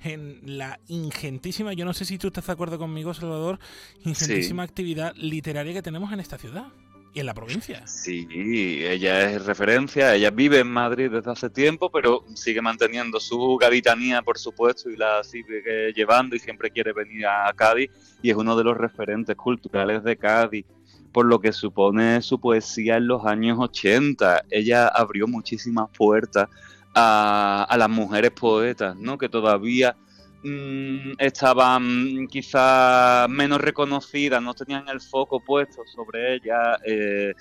[0.02, 3.58] en la ingentísima, yo no sé si tú estás de acuerdo conmigo, Salvador,
[4.04, 6.66] ingentísima actividad literaria que tenemos en esta ciudad.
[7.14, 7.86] ¿Y en la provincia?
[7.86, 13.58] Sí, ella es referencia, ella vive en Madrid desde hace tiempo, pero sigue manteniendo su
[13.60, 17.90] gavitanía, por supuesto, y la sigue llevando y siempre quiere venir a Cádiz
[18.22, 20.64] y es uno de los referentes culturales de Cádiz,
[21.12, 24.44] por lo que supone su poesía en los años 80.
[24.48, 26.48] Ella abrió muchísimas puertas
[26.94, 29.18] a, a las mujeres poetas, ¿no?
[29.18, 29.96] Que todavía
[30.42, 37.32] mm, estaban quizás menos reconocidas, no tenían el foco puesto sobre ellas eh,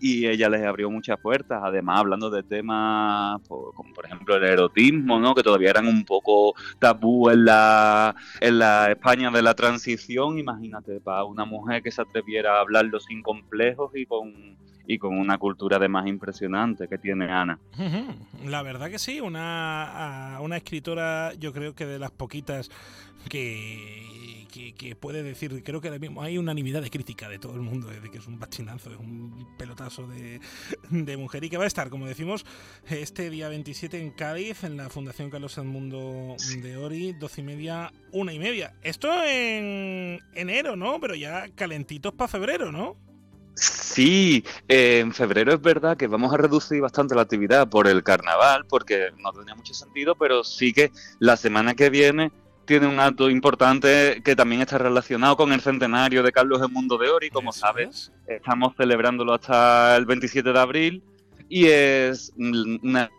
[0.00, 4.44] y ella les abrió muchas puertas, además hablando de temas pues, como por ejemplo el
[4.44, 5.34] erotismo, ¿no?
[5.34, 11.00] que todavía eran un poco tabú en la, en la España de la transición, imagínate,
[11.00, 14.56] para una mujer que se atreviera a hablarlo sin complejos y con
[14.88, 17.58] y con una cultura además impresionante que tiene Ana.
[18.46, 22.70] La verdad que sí, una, una escritora yo creo que de las poquitas
[23.28, 24.46] que,
[24.78, 28.16] que, puede decir, creo que hay unanimidad de crítica de todo el mundo, de que
[28.16, 30.40] es un bachinazo, es un pelotazo de,
[30.88, 32.46] de, mujer y que va a estar, como decimos,
[32.88, 37.92] este día 27 en Cádiz, en la Fundación Carlos Edmundo de Ori, doce y media,
[38.12, 38.74] una y media.
[38.82, 40.98] Esto en enero, ¿no?
[40.98, 42.96] Pero ya calentitos para febrero, ¿no?
[43.60, 48.04] Sí, eh, en febrero es verdad que vamos a reducir bastante la actividad por el
[48.04, 52.30] carnaval, porque no tenía mucho sentido, pero sí que la semana que viene
[52.64, 56.98] tiene un acto importante que también está relacionado con el centenario de Carlos el Mundo
[56.98, 61.02] de Ori, como sabes, estamos celebrándolo hasta el 27 de abril
[61.48, 63.10] y es una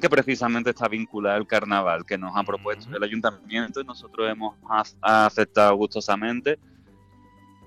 [0.00, 4.56] que precisamente está vinculada al carnaval que nos ha propuesto el ayuntamiento y nosotros hemos
[5.00, 6.58] aceptado gustosamente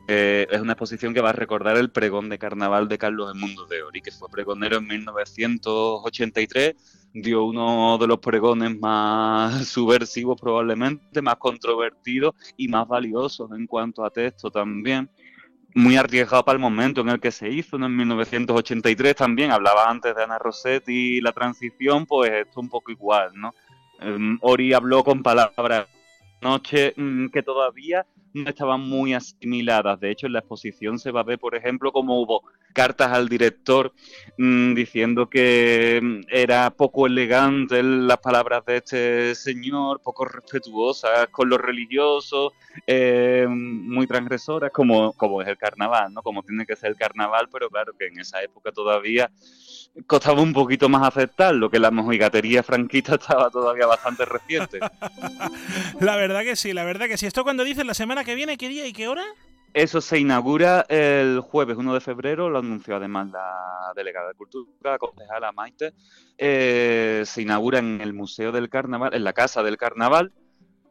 [0.08, 3.66] eh, es una exposición que va a recordar el pregón de carnaval de Carlos Mundo
[3.68, 6.76] de Ori, que fue pregonero en 1983,
[7.14, 14.04] dio uno de los pregones más subversivos probablemente, más controvertidos y más valiosos en cuanto
[14.04, 15.10] a texto también.
[15.74, 20.14] Muy arriesgado para el momento en el que se hizo, en 1983 también, hablaba antes
[20.14, 23.54] de Ana Rossetti y la transición, pues esto un poco igual, ¿no?
[24.02, 25.88] Em, Ori habló con palabras
[26.42, 30.00] noche mm, que todavía no estaban muy asimiladas.
[30.00, 33.30] De hecho, en la exposición se va a ver, por ejemplo, cómo hubo cartas al
[33.30, 33.94] director
[34.38, 41.50] mm, diciendo que mm, era poco elegante las palabras de este señor, poco respetuosas con
[41.50, 42.54] los religiosos,
[42.88, 46.22] eh, muy transgresoras, como, como es el carnaval, ¿no?
[46.22, 49.30] Como tiene que ser el carnaval, pero claro que en esa época todavía
[50.08, 54.80] costaba un poquito más aceptarlo, que la mojigatería franquista estaba todavía bastante reciente.
[56.00, 57.26] la verdad que sí, la verdad que sí.
[57.26, 59.26] ¿Esto cuando dices la semana que viene, qué día y qué hora?
[59.74, 64.92] Eso se inaugura el jueves 1 de febrero, lo anunció además la delegada de Cultura,
[64.92, 65.94] la concejala Maite.
[66.38, 70.34] Eh, se inaugura en el Museo del Carnaval, en la Casa del Carnaval,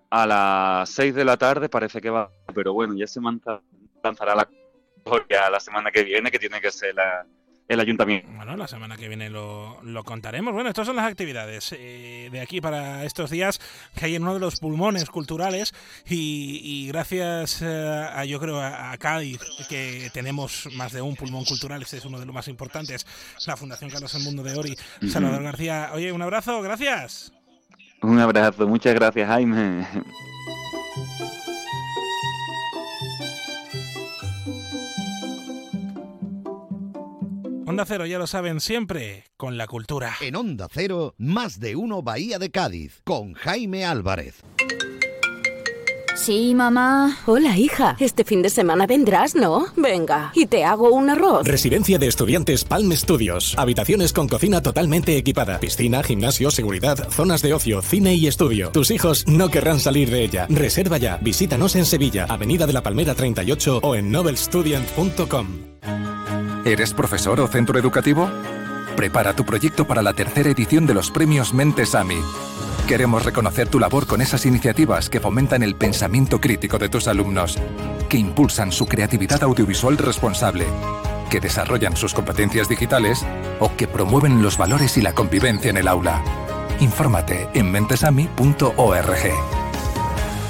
[0.08, 3.20] a las 6 de la tarde, parece que va, pero bueno, ya se
[4.02, 4.48] lanzará la
[5.28, 7.26] la semana que viene, que tiene que ser la,
[7.70, 8.28] el ayuntamiento.
[8.34, 10.52] Bueno, la semana que viene lo, contaremos.
[10.52, 13.60] Bueno, estas son las actividades eh, de aquí para estos días
[13.94, 15.72] que hay en uno de los pulmones culturales
[16.04, 21.80] y, gracias eh, a, yo creo, a, Cádiz, que tenemos más de un pulmón cultural,
[21.80, 23.06] este es uno de los más importantes,
[23.46, 24.76] la Fundación Carlos El Mundo de Ori,
[25.08, 25.90] Salvador García.
[25.94, 27.32] Oye, un abrazo, gracias.
[28.02, 29.86] Un abrazo, muchas gracias, Jaime.
[37.66, 40.14] Onda Cero, ya lo saben siempre, con la cultura.
[40.20, 44.42] En Onda Cero, más de uno Bahía de Cádiz, con Jaime Álvarez.
[46.20, 47.16] Sí, mamá.
[47.24, 47.96] Hola, hija.
[47.98, 49.68] Este fin de semana vendrás, ¿no?
[49.74, 51.46] Venga, y te hago un arroz.
[51.46, 53.54] Residencia de estudiantes Palm Studios.
[53.56, 55.58] Habitaciones con cocina totalmente equipada.
[55.60, 58.68] Piscina, gimnasio, seguridad, zonas de ocio, cine y estudio.
[58.70, 60.46] Tus hijos no querrán salir de ella.
[60.50, 61.16] Reserva ya.
[61.22, 65.46] Visítanos en Sevilla, Avenida de la Palmera 38 o en nobelstudent.com.
[66.66, 68.28] ¿Eres profesor o centro educativo?
[68.94, 72.20] Prepara tu proyecto para la tercera edición de los premios Mentes AMI.
[72.90, 77.56] Queremos reconocer tu labor con esas iniciativas que fomentan el pensamiento crítico de tus alumnos,
[78.08, 80.66] que impulsan su creatividad audiovisual responsable,
[81.30, 83.24] que desarrollan sus competencias digitales
[83.60, 86.20] o que promueven los valores y la convivencia en el aula.
[86.80, 89.30] Infórmate en mentesami.org.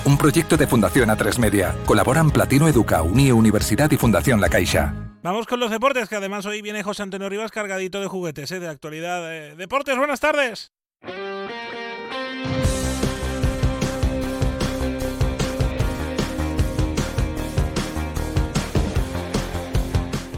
[0.07, 1.77] Un proyecto de Fundación A3 Media.
[1.85, 4.95] Colaboran Platino Educa, Unie Universidad y Fundación La Caixa.
[5.23, 8.61] Vamos con los deportes, que además hoy viene José Antonio Rivas cargadito de juguetes, ¿eh?
[8.61, 9.31] de actualidad.
[9.31, 9.57] Eh.
[9.57, 10.73] Deportes, buenas tardes.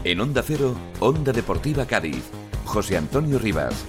[0.05, 2.29] En Onda Cero, Onda Deportiva Cádiz.
[2.65, 3.85] José Antonio Rivas.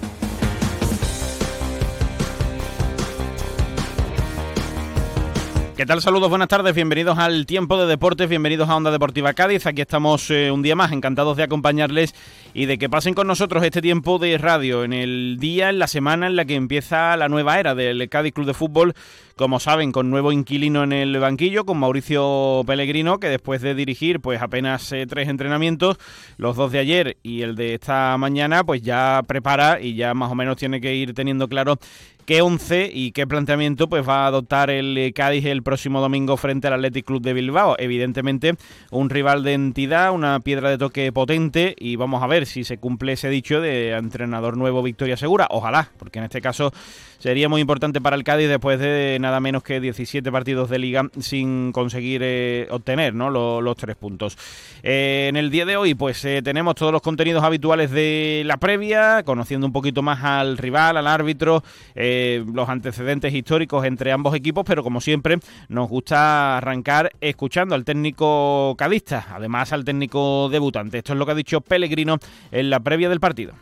[5.75, 6.01] ¿Qué tal?
[6.01, 9.65] Saludos, buenas tardes, bienvenidos al Tiempo de Deportes, bienvenidos a Onda Deportiva Cádiz.
[9.65, 12.15] Aquí estamos eh, un día más, encantados de acompañarles
[12.55, 15.87] y de que pasen con nosotros este tiempo de radio en el día, en la
[15.87, 18.95] semana en la que empieza la nueva era del Cádiz Club de Fútbol
[19.35, 24.21] como saben, con nuevo inquilino en el banquillo, con Mauricio Pellegrino, que después de dirigir
[24.21, 25.97] pues apenas eh, tres entrenamientos,
[26.37, 30.31] los dos de ayer y el de esta mañana, pues ya prepara y ya más
[30.31, 31.77] o menos tiene que ir teniendo claro
[32.25, 36.37] qué once y qué planteamiento pues va a adoptar el eh, Cádiz el próximo domingo
[36.37, 37.75] frente al Athletic Club de Bilbao.
[37.77, 38.53] Evidentemente,
[38.89, 42.77] un rival de entidad, una piedra de toque potente y vamos a ver si se
[42.77, 45.47] cumple ese dicho de entrenador nuevo Victoria Segura.
[45.49, 46.71] Ojalá, porque en este caso
[47.19, 51.09] sería muy importante para el Cádiz después de nada menos que 17 partidos de liga
[51.19, 53.29] sin conseguir eh, obtener ¿no?
[53.29, 54.37] los, tres puntos.
[54.83, 58.57] Eh, en el día de hoy pues eh, tenemos todos los contenidos habituales de la
[58.57, 61.63] previa, conociendo un poquito más al rival, al árbitro,
[61.95, 65.39] los antecedentes históricos entre ambos equipos, pero como siempre
[65.69, 70.99] nos gusta arrancar escuchando al técnico cadista, además al técnico debutante.
[70.99, 72.17] Esto es lo que ha dicho Pellegrino
[72.51, 73.53] en la previa del partido.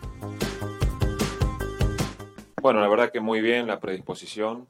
[2.62, 4.70] Bueno, la verdad que muy bien la predisposición.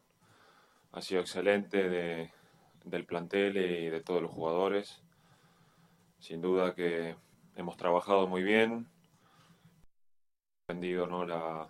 [0.93, 2.31] Ha sido excelente de,
[2.85, 5.03] del plantel y de todos los jugadores.
[6.19, 7.15] Sin duda que
[7.55, 8.87] hemos trabajado muy bien.
[10.65, 11.25] Aprendido ¿no?
[11.25, 11.67] la,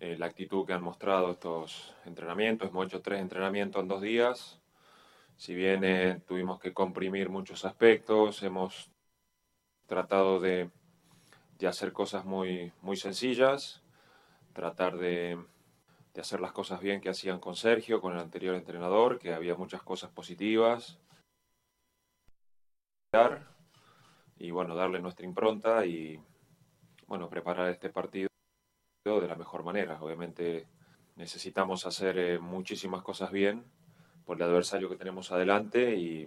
[0.00, 2.68] eh, la actitud que han mostrado estos entrenamientos.
[2.68, 4.60] Hemos hecho tres entrenamientos en dos días.
[5.36, 8.92] Si bien eh, tuvimos que comprimir muchos aspectos, hemos
[9.86, 10.70] tratado de,
[11.58, 13.82] de hacer cosas muy, muy sencillas
[14.58, 15.38] tratar de,
[16.18, 19.82] hacer las cosas bien que hacían con Sergio, con el anterior entrenador, que había muchas
[19.82, 20.98] cosas positivas.
[24.36, 26.20] Y bueno, darle nuestra impronta y
[27.06, 28.28] bueno, preparar este partido
[29.04, 30.02] de la mejor manera.
[30.02, 30.66] Obviamente
[31.14, 33.64] necesitamos hacer eh, muchísimas cosas bien
[34.26, 36.26] por el adversario que tenemos adelante y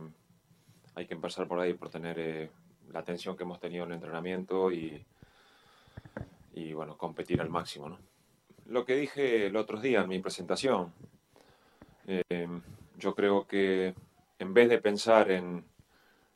[0.96, 2.50] hay que empezar por ahí, por tener eh,
[2.94, 5.06] la atención que hemos tenido en el entrenamiento y,
[6.54, 7.98] y bueno, competir al máximo, ¿no?
[8.72, 10.94] lo que dije el otro día en mi presentación.
[12.08, 12.48] Eh,
[12.98, 13.94] yo creo que
[14.40, 15.66] en vez de pensar en,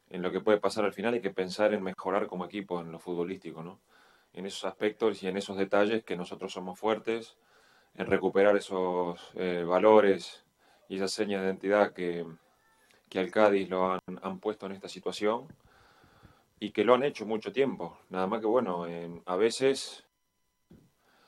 [0.10, 2.92] en, lo que puede pasar al final, hay que pensar en mejorar como equipo en
[2.92, 3.80] lo futbolístico, ¿no?
[4.34, 7.38] En esos aspectos y en esos detalles que nosotros somos fuertes,
[7.96, 10.44] en recuperar esos eh, valores
[10.90, 12.26] y esas señas de identidad que,
[13.10, 15.48] que al Cádiz lo han, han, puesto en esta situación
[16.60, 17.98] y que lo han hecho mucho tiempo.
[18.10, 18.86] Nada más que, bueno,
[19.26, 20.06] a veces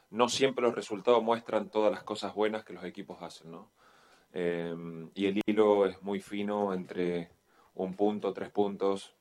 [0.09, 3.69] no siempre los resultados muestran todas las cosas buenas que los equipos hacen, ¿no?
[4.33, 7.29] Em, y el hilo es muy fino entre
[7.75, 9.15] un punto, tres puntos.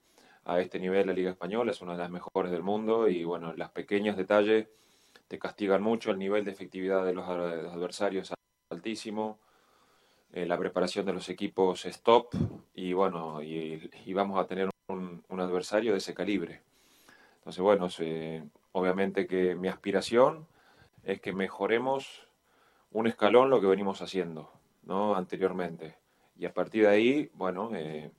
[0.45, 3.53] A este nivel la Liga Española es una de las mejores del mundo y bueno,
[3.55, 4.69] las pequeños detalles
[5.29, 8.37] te castigan mucho, el nivel de efectividad de los, adversarios es
[8.71, 9.39] altísimo,
[10.33, 12.35] eh, la preparación de los equipos es top
[12.75, 16.63] y bueno, y, vamos a tener un, adversario de ese calibre.
[17.39, 17.89] Entonces bueno,
[18.73, 20.47] obviamente que mi aspiración
[21.05, 22.27] es que mejoremos
[22.93, 24.51] un escalón lo que venimos haciendo
[24.85, 25.15] ¿no?
[25.15, 25.97] anteriormente.
[26.39, 28.11] Y a partir de ahí, bueno, eh,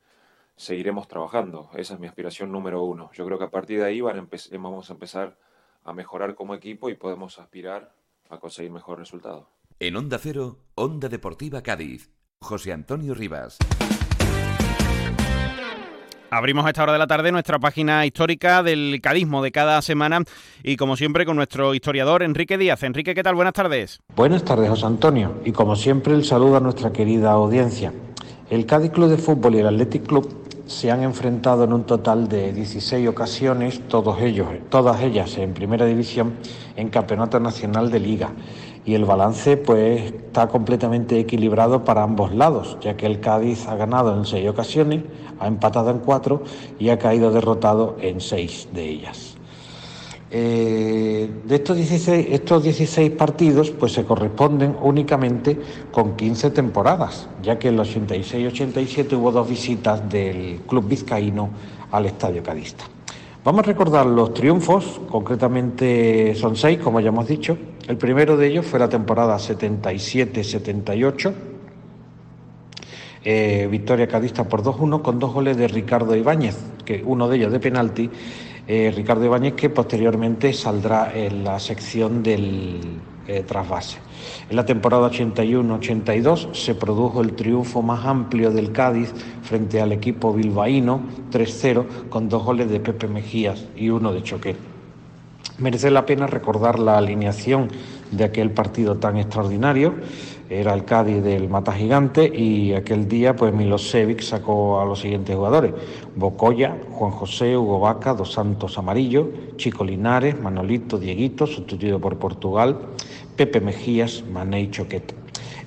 [0.56, 1.70] seguiremos trabajando.
[1.76, 3.12] Esa es mi aspiración número uno.
[3.14, 5.38] Yo creo que a partir de ahí vamos a empezar
[5.84, 7.94] a mejorar como equipo y podemos aspirar
[8.30, 9.50] a conseguir mejor resultado.
[9.80, 12.10] En Onda Cero, Onda Deportiva Cádiz,
[12.42, 13.60] José Antonio Rivas.
[16.30, 20.24] Abrimos a esta hora de la tarde nuestra página histórica del cadismo de cada semana
[20.62, 22.84] y como siempre con nuestro historiador Enrique Díaz.
[22.84, 23.36] Enrique, ¿qué tal?
[23.36, 24.02] Buenas tardes.
[24.14, 25.42] Buenas tardes, José Antonio.
[25.46, 27.94] Y como siempre el saludo a nuestra querida audiencia.
[28.50, 32.28] El Cádiz Club de Fútbol y el Athletic Club se han enfrentado en un total
[32.28, 36.34] de 16 ocasiones, todos ellos, todas ellas en primera división,
[36.76, 38.32] en Campeonato Nacional de Liga
[38.88, 43.76] y el balance pues está completamente equilibrado para ambos lados, ya que el Cádiz ha
[43.76, 45.04] ganado en seis ocasiones,
[45.40, 46.42] ha empatado en cuatro
[46.80, 49.36] y ha caído derrotado en seis de ellas.
[50.32, 55.60] Eh, de estos 16, estos 16 partidos pues se corresponden únicamente
[55.92, 61.50] con 15 temporadas, ya que en el 86-87 hubo dos visitas del club vizcaíno
[61.92, 62.86] al Estadio Cadista.
[63.48, 67.58] Vamos a recordar los triunfos, concretamente son seis, como ya hemos dicho.
[67.88, 71.34] El primero de ellos fue la temporada 77-78.
[73.24, 77.54] Eh, victoria cadista por 2-1 con dos goles de Ricardo Ibáñez, que uno de ellos
[77.54, 78.10] de penalti.
[78.68, 82.82] Eh, Ricardo Ibáñez que posteriormente saldrá en la sección del
[83.28, 83.98] eh, trasvase.
[84.50, 89.14] En la temporada 81-82 se produjo el triunfo más amplio del Cádiz
[89.44, 91.02] frente al equipo bilbaíno
[91.32, 94.58] 3-0 con dos goles de Pepe Mejías y uno de Choquet.
[95.60, 97.70] Merece la pena recordar la alineación
[98.12, 99.96] de aquel partido tan extraordinario.
[100.50, 105.36] Era el Cádiz del Mata Gigante y aquel día pues Milosevic sacó a los siguientes
[105.36, 105.74] jugadores.
[106.16, 112.78] Bocoya, Juan José, Hugo Vaca, Dos Santos Amarillo, Chico Linares, Manolito, Dieguito, sustituido por Portugal,
[113.38, 115.14] Pepe Mejías, Mané y Choquet.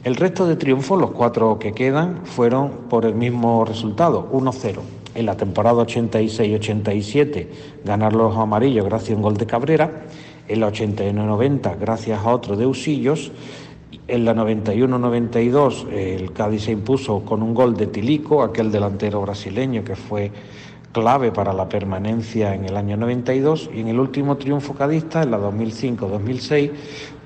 [0.02, 4.80] El resto de triunfos, los cuatro que quedan, fueron por el mismo resultado, 1-0.
[5.14, 7.46] En la temporada 86-87
[7.84, 10.02] ganar los amarillos gracias a un gol de Cabrera.
[10.48, 13.30] En la 89-90 gracias a otro de Usillos.
[14.08, 19.84] En la 91-92 el Cádiz se impuso con un gol de Tilico, aquel delantero brasileño
[19.84, 20.32] que fue
[20.92, 25.30] clave para la permanencia en el año 92 y en el último triunfo cadista, en
[25.30, 26.72] la 2005-2006,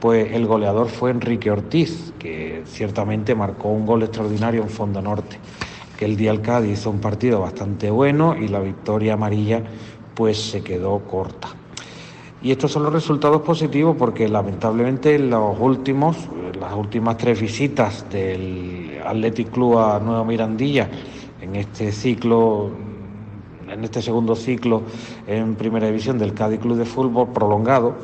[0.01, 5.39] pues el goleador fue Enrique Ortiz, que ciertamente marcó un gol extraordinario en Fondo Norte.
[5.99, 9.62] Que el día el Cádiz hizo un partido bastante bueno y la victoria amarilla
[10.15, 11.49] pues se quedó corta.
[12.43, 16.28] Y estos son los resultados positivos porque lamentablemente los últimos,
[16.61, 20.89] las últimas tres visitas del Athletic Club a Nueva Mirandilla
[21.41, 22.70] en este ciclo
[23.74, 24.82] en este segundo ciclo
[25.26, 27.94] en Primera División del Cádiz Club de Fútbol prolongado,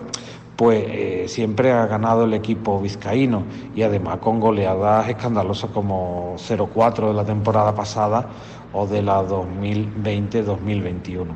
[0.57, 3.45] pues eh, siempre ha ganado el equipo vizcaíno
[3.75, 8.29] y además con goleadas escandalosas como 0-4 de la temporada pasada
[8.73, 11.27] o de la 2020-2021.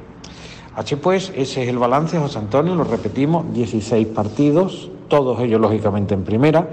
[0.75, 6.15] Así pues, ese es el balance, José Antonio, lo repetimos, 16 partidos, todos ellos lógicamente
[6.15, 6.69] en primera,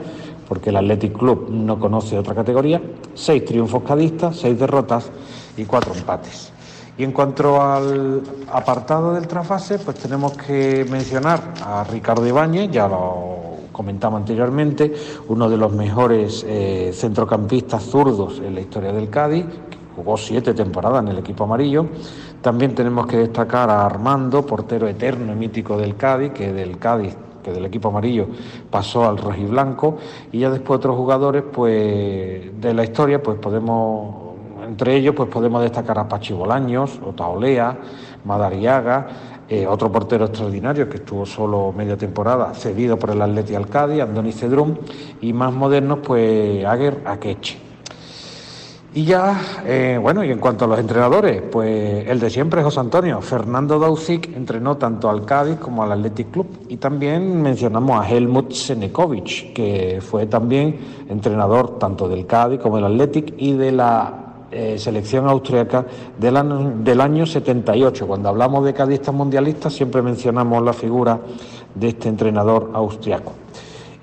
[0.50, 2.82] porque el Athletic Club no conoce otra categoría,
[3.14, 5.12] 6 triunfos cadistas, 6 derrotas
[5.56, 6.52] y 4 empates.
[7.02, 8.22] Y en cuanto al
[8.52, 14.94] apartado del trasfase, pues tenemos que mencionar a Ricardo Ibáñez, ya lo comentamos anteriormente,
[15.28, 20.54] uno de los mejores eh, centrocampistas zurdos en la historia del Cádiz, que jugó siete
[20.54, 21.88] temporadas en el equipo amarillo.
[22.40, 27.16] También tenemos que destacar a Armando, portero eterno y mítico del Cádiz, que del Cádiz
[27.42, 28.28] que del equipo amarillo
[28.70, 29.98] pasó al rojiblanco
[30.32, 34.21] y ya después otros jugadores pues de la historia pues podemos
[34.72, 37.78] entre ellos pues podemos destacar a Pachi Bolaños, Otaolea,
[38.24, 39.08] Madariaga,
[39.50, 44.32] eh, otro portero extraordinario que estuvo solo media temporada, cedido por el Atleti Alcadi, Andoni
[44.32, 44.80] Cedrún,
[45.20, 47.60] y más modernos pues Aguer Akeche.
[48.94, 52.80] Y ya, eh, bueno, y en cuanto a los entrenadores, pues el de siempre, José
[52.80, 53.22] Antonio.
[53.22, 56.48] Fernando Daucic entrenó tanto al Cádiz como al Athletic Club.
[56.68, 60.78] Y también mencionamos a Helmut Senekovic, que fue también
[61.10, 65.86] entrenador tanto del Cádiz como del Athletic y de la eh, selección austriaca
[66.20, 68.06] del año, del año 78.
[68.06, 71.20] Cuando hablamos de cadistas mundialistas siempre mencionamos la figura
[71.74, 73.34] de este entrenador austriaco.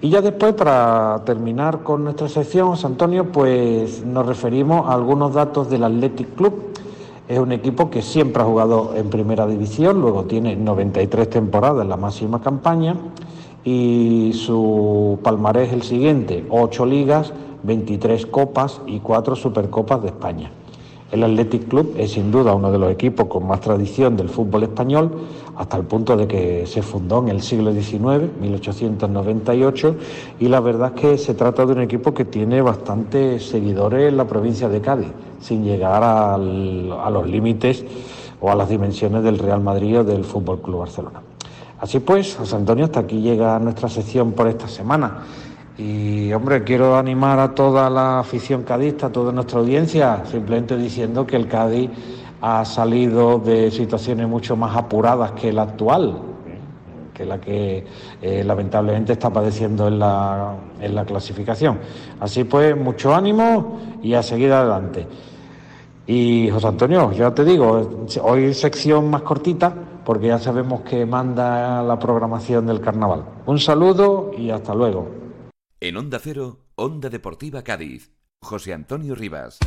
[0.00, 5.34] Y ya después, para terminar con nuestra sección, José Antonio, pues nos referimos a algunos
[5.34, 6.54] datos del Athletic Club.
[7.26, 11.88] Es un equipo que siempre ha jugado en primera división, luego tiene 93 temporadas en
[11.88, 12.94] la máxima campaña
[13.64, 20.50] y su palmarés es el siguiente, 8 ligas, 23 copas y 4 supercopas de España.
[21.10, 24.64] El Athletic Club es sin duda uno de los equipos con más tradición del fútbol
[24.64, 25.10] español,
[25.56, 29.96] hasta el punto de que se fundó en el siglo XIX, 1898,
[30.38, 34.18] y la verdad es que se trata de un equipo que tiene bastantes seguidores en
[34.18, 35.08] la provincia de Cádiz,
[35.40, 37.84] sin llegar a los límites
[38.40, 41.22] o a las dimensiones del Real Madrid o del Fútbol Club Barcelona.
[41.80, 45.22] Así pues, José Antonio, hasta aquí llega nuestra sección por esta semana.
[45.78, 51.24] Y hombre, quiero animar a toda la afición cadista, a toda nuestra audiencia, simplemente diciendo
[51.24, 51.88] que el Cádiz
[52.40, 56.18] ha salido de situaciones mucho más apuradas que la actual,
[57.14, 57.86] que la que
[58.20, 61.78] eh, lamentablemente está padeciendo en la, en la clasificación.
[62.18, 65.06] Así pues, mucho ánimo y a seguir adelante.
[66.08, 69.72] Y José Antonio, ya te digo, hoy sección más cortita
[70.04, 73.22] porque ya sabemos que manda la programación del carnaval.
[73.46, 75.27] Un saludo y hasta luego.
[75.80, 78.10] En Onda Cero, Onda Deportiva Cádiz,
[78.42, 79.60] José Antonio Rivas.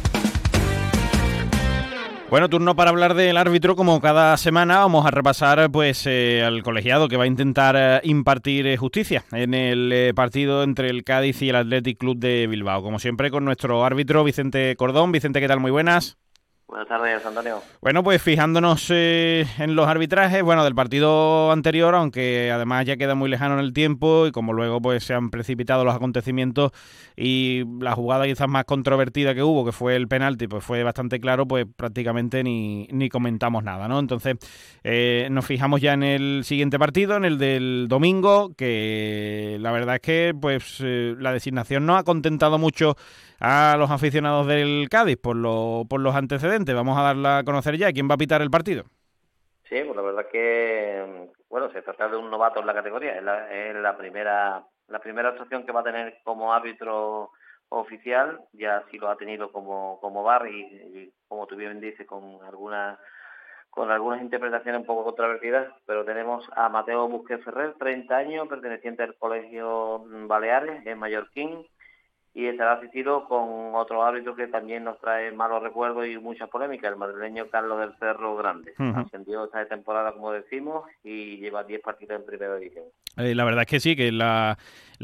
[2.30, 3.78] Bueno, turno para hablar del árbitro.
[3.78, 8.02] Como cada semana vamos a repasar pues eh, al colegiado que va a intentar eh,
[8.04, 12.84] impartir eh, justicia en el partido entre el Cádiz y el Athletic Club de Bilbao.
[12.84, 15.14] Como siempre con nuestro árbitro Vicente Cordón.
[15.14, 15.62] Vicente, ¿qué tal?
[15.62, 16.18] Muy buenas.
[16.72, 17.62] Buenas tardes, Antonio.
[17.82, 23.14] Bueno, pues fijándonos eh, en los arbitrajes, bueno, del partido anterior, aunque además ya queda
[23.14, 26.72] muy lejano en el tiempo y como luego pues se han precipitado los acontecimientos
[27.18, 31.20] y la jugada quizás más controvertida que hubo, que fue el penalti, pues fue bastante
[31.20, 34.00] claro, pues prácticamente ni, ni comentamos nada, ¿no?
[34.00, 34.38] Entonces
[34.86, 39.96] eh, nos fijamos ya en el siguiente partido, en el del domingo, que la verdad
[39.96, 42.96] es que pues eh, la designación no ha contentado mucho
[43.42, 46.61] a los aficionados del Cádiz por, lo, por los antecedentes.
[46.66, 47.92] Vamos a darla a conocer ya.
[47.92, 48.84] ¿Quién va a pitar el partido?
[49.70, 53.16] Sí, pues la verdad que, bueno, se trata de un novato en la categoría.
[53.16, 57.32] Es la, es la primera la primera actuación que va a tener como árbitro
[57.70, 58.42] oficial.
[58.54, 63.00] Ya sí lo ha tenido como, como bar y, como tú bien dices, con algunas
[63.70, 69.02] con algunas interpretaciones un poco controvertidas, pero tenemos a Mateo Busquets Ferrer, 30 años, perteneciente
[69.02, 71.66] al Colegio Baleares, en mallorquín,
[72.34, 76.92] y estará asistido con otro árbitro que también nos trae malos recuerdos y muchas polémicas,
[76.92, 78.74] el madrileño Carlos del Cerro Grande.
[78.96, 82.86] Ascendió esta temporada, como decimos, y lleva 10 partidos en primera división.
[83.18, 84.58] Eh, la verdad es que sí, que la,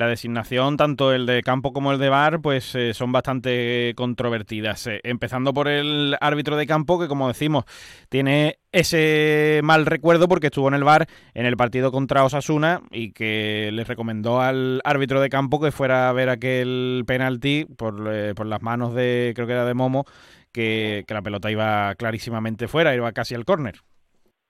[0.05, 4.85] designación, tanto el de campo como el de bar, pues eh, son bastante controvertidas.
[4.85, 7.65] Eh, empezando por el árbitro de campo, que como decimos,
[8.09, 13.13] tiene ese mal recuerdo porque estuvo en el bar en el partido contra Osasuna y
[13.13, 17.95] que le recomendó al árbitro de campo que fuera a ver aquel penalti por,
[18.35, 20.05] por las manos de, creo que era de Momo,
[20.51, 23.77] que, que la pelota iba clarísimamente fuera, iba casi al córner.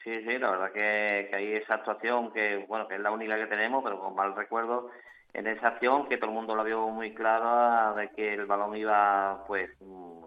[0.07, 3.35] Sí, sí, la verdad que, que hay esa actuación que, bueno, que es la única
[3.35, 4.89] que tenemos, pero con mal recuerdo
[5.37, 8.75] en esa acción que todo el mundo la vio muy clara de que el balón
[8.75, 9.69] iba pues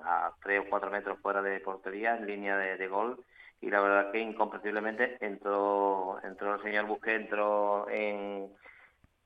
[0.04, 3.18] a tres o cuatro metros fuera de portería en línea de, gol.
[3.60, 8.50] Y la verdad que incomprensiblemente entró entró el señor Busqué entró en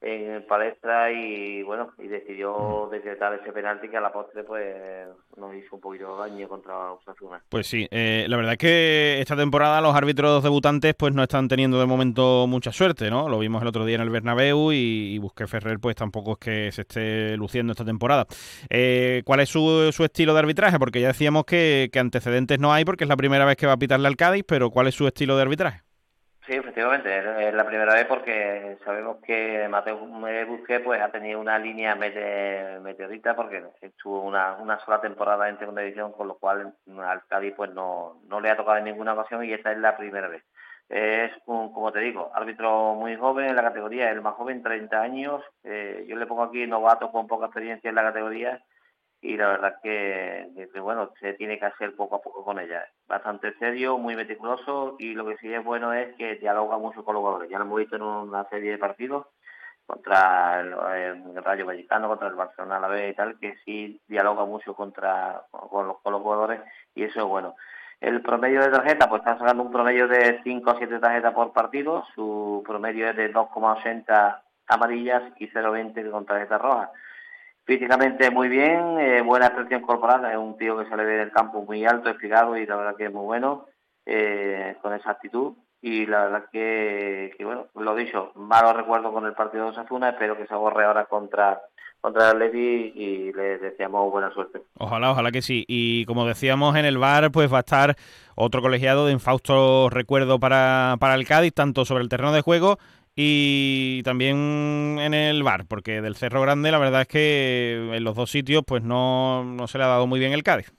[0.04, 4.76] en palestra y bueno y decidió decretar ese penalti que a la postre pues
[5.36, 7.42] nos hizo un poquito de daño contra Osasuna.
[7.48, 11.48] Pues sí, eh, la verdad es que esta temporada los árbitros debutantes pues no están
[11.48, 13.28] teniendo de momento mucha suerte, ¿no?
[13.28, 16.72] Lo vimos el otro día en el Bernabéu y, Busqué Ferrer pues tampoco es que
[16.72, 18.26] se esté luciendo esta temporada.
[18.68, 20.78] Eh, ¿Cuál es su, su, estilo de arbitraje?
[20.78, 23.72] Porque ya decíamos que, que antecedentes no hay porque es la primera vez que va
[23.72, 25.83] a pitarle al Cádiz, pero ¿cuál es su estilo de arbitraje?
[26.46, 29.98] Sí, efectivamente, es la primera vez porque sabemos que Mateo
[30.46, 35.80] Busqué pues ha tenido una línea meteorita porque estuvo una, una sola temporada en segunda
[35.80, 39.42] división, con lo cual al Cádiz pues no, no le ha tocado en ninguna ocasión
[39.42, 40.44] y esta es la primera vez.
[40.90, 45.00] Es, un, como te digo, árbitro muy joven en la categoría, el más joven, 30
[45.00, 45.42] años.
[45.62, 48.62] Eh, yo le pongo aquí novato con poca experiencia en la categoría
[49.24, 52.84] y la verdad que, bueno, se tiene que hacer poco a poco con ella.
[53.08, 57.14] Bastante serio, muy meticuloso y lo que sí es bueno es que dialoga mucho con
[57.14, 57.50] los jugadores.
[57.50, 59.26] Ya lo hemos visto en una serie de partidos
[59.86, 64.74] contra el, Rayo Vallecano, contra el Barcelona la vez y tal, que sí dialoga mucho
[64.74, 66.60] contra con los, con los jugadores
[66.94, 67.56] y eso es bueno.
[68.02, 71.54] El promedio de tarjeta, pues está sacando un promedio de 5 a 7 tarjetas por
[71.54, 76.90] partido, su promedio es de 2,80 amarillas y 0,20 con tarjetas rojas
[77.64, 81.84] físicamente muy bien, eh, buena expresión corporal, es un tío que sale del campo muy
[81.84, 83.66] alto, explicado y la verdad que es muy bueno
[84.06, 89.34] eh, con esa actitud y la verdad que, bueno, lo dicho, malo recuerdo con el
[89.34, 91.60] partido de Osasuna, espero que se borre ahora contra
[92.00, 94.60] contra el Levi y le deseamos buena suerte.
[94.78, 95.64] Ojalá, ojalá que sí.
[95.66, 97.96] Y como decíamos en el bar, pues va a estar
[98.34, 102.78] otro colegiado de infausto recuerdo para, para el Cádiz, tanto sobre el terreno de juego
[103.16, 108.16] y también en el bar, porque del Cerro Grande la verdad es que en los
[108.16, 110.72] dos sitios pues no, no se le ha dado muy bien el Cádiz.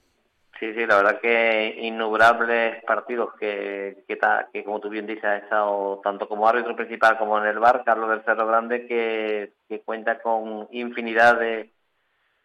[0.59, 4.17] Sí, sí, la verdad que innumerables partidos que, que,
[4.53, 7.83] que como tú bien dices ha estado tanto como árbitro principal como en el bar,
[7.85, 11.71] Carlos del Cerro Grande, que, que cuenta con infinidad de,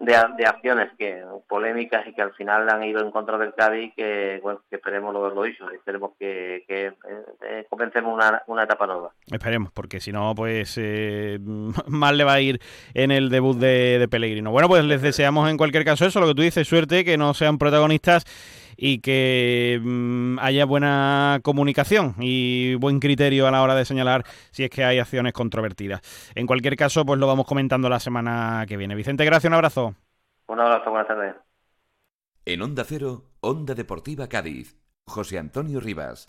[0.00, 4.40] de, acciones que polémicas y que al final han ido en contra del Cádiz que,
[4.42, 9.12] bueno, que esperemos lo, lo hizo, esperemos que, que eh, comencemos una, una, etapa nueva.
[9.30, 11.38] Esperemos, porque si no, pues eh,
[11.86, 12.60] mal le va a ir
[12.94, 14.50] en el debut de, de Pellegrino.
[14.50, 17.34] Bueno, pues les deseamos en cualquier caso eso, lo que tú dices, suerte, que no
[17.34, 18.24] sean protagonistas
[18.82, 24.64] y que mm, haya buena comunicación y buen criterio a la hora de señalar si
[24.64, 26.00] es que hay acciones controvertidas.
[26.34, 28.94] En cualquier caso, pues lo vamos comentando la semana que viene.
[28.94, 29.94] Vicente, gracias, un abrazo.
[30.46, 31.36] Un abrazo, buenas tardes.
[32.46, 36.26] En Onda Cero, Onda Deportiva Cádiz, José Antonio Rivas.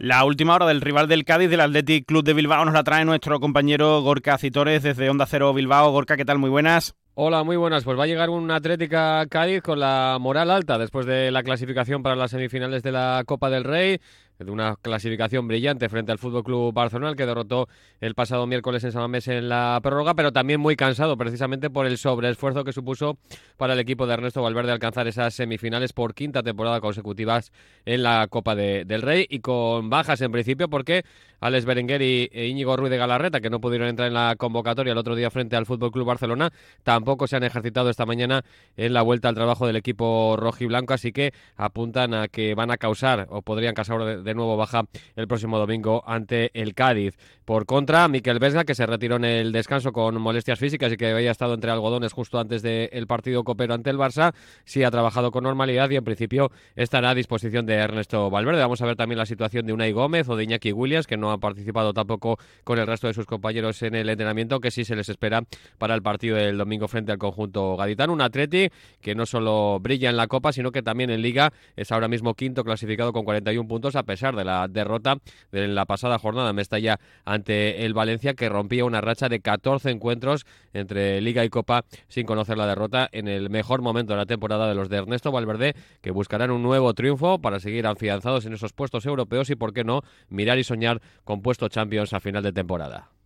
[0.00, 3.04] La última hora del rival del Cádiz, del Athletic Club de Bilbao, nos la trae
[3.04, 5.90] nuestro compañero Gorka Citores desde Onda Cero Bilbao.
[5.90, 6.38] Gorka, ¿qué tal?
[6.38, 6.94] Muy buenas.
[7.14, 7.82] Hola, muy buenas.
[7.82, 12.04] Pues va a llegar un Atlética Cádiz con la moral alta después de la clasificación
[12.04, 14.00] para las semifinales de la Copa del Rey
[14.38, 17.68] de una clasificación brillante frente al Fútbol Club Barcelona, que derrotó
[18.00, 21.86] el pasado miércoles en San Mamés en la prórroga, pero también muy cansado precisamente por
[21.86, 23.18] el sobreesfuerzo que supuso
[23.56, 27.52] para el equipo de Ernesto Valverde alcanzar esas semifinales por quinta temporada consecutivas
[27.84, 31.04] en la Copa del Rey y con bajas en principio porque
[31.40, 34.92] Alex Berenguer y e Íñigo Ruiz de Galarreta, que no pudieron entrar en la convocatoria
[34.92, 36.50] el otro día frente al Fútbol Club Barcelona,
[36.82, 38.44] tampoco se han ejercitado esta mañana
[38.76, 42.76] en la vuelta al trabajo del equipo rojiblanco, así que apuntan a que van a
[42.76, 44.84] causar o podrían causar de nuevo baja
[45.16, 47.16] el próximo domingo ante el Cádiz.
[47.44, 51.06] Por contra, Miquel Vesga, que se retiró en el descanso con molestias físicas y que
[51.06, 54.34] había estado entre algodones justo antes del partido copero ante el Barça,
[54.64, 58.60] sí ha trabajado con normalidad y en principio estará a disposición de Ernesto Valverde.
[58.60, 61.30] Vamos a ver también la situación de Unai Gómez o de Iñaki Williams, que no
[61.30, 64.94] ha participado tampoco con el resto de sus compañeros en el entrenamiento, que sí se
[64.94, 65.42] les espera
[65.78, 68.12] para el partido del domingo frente al conjunto gaditano.
[68.12, 68.68] Un Atleti
[69.00, 72.34] que no solo brilla en la Copa, sino que también en Liga es ahora mismo
[72.34, 75.18] quinto clasificado con 41 puntos a pesar de la derrota
[75.52, 80.44] de la pasada jornada Mestalla ante el Valencia que rompía una racha de 14 encuentros
[80.72, 84.68] entre Liga y Copa sin conocer la derrota en el mejor momento de la temporada
[84.68, 88.72] de los de Ernesto Valverde que buscarán un nuevo triunfo para seguir afianzados en esos
[88.72, 92.52] puestos europeos y por qué no mirar y soñar con puestos Champions a final de
[92.52, 93.17] temporada.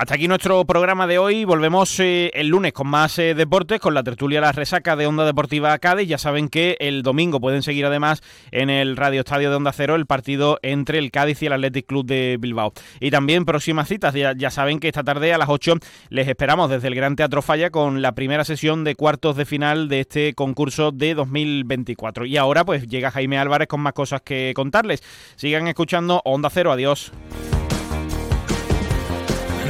[0.00, 1.44] Hasta aquí nuestro programa de hoy.
[1.44, 5.26] Volvemos eh, el lunes con más eh, deportes, con la tertulia La Resaca de Onda
[5.26, 6.08] Deportiva Cádiz.
[6.08, 9.96] Ya saben que el domingo pueden seguir además en el Radio Estadio de Onda Cero
[9.96, 12.72] el partido entre el Cádiz y el Athletic Club de Bilbao.
[12.98, 14.14] Y también próximas citas.
[14.14, 15.74] Ya, ya saben que esta tarde a las 8
[16.08, 19.90] les esperamos desde el Gran Teatro Falla con la primera sesión de cuartos de final
[19.90, 22.24] de este concurso de 2024.
[22.24, 25.02] Y ahora pues llega Jaime Álvarez con más cosas que contarles.
[25.36, 26.72] Sigan escuchando Onda Cero.
[26.72, 27.12] Adiós.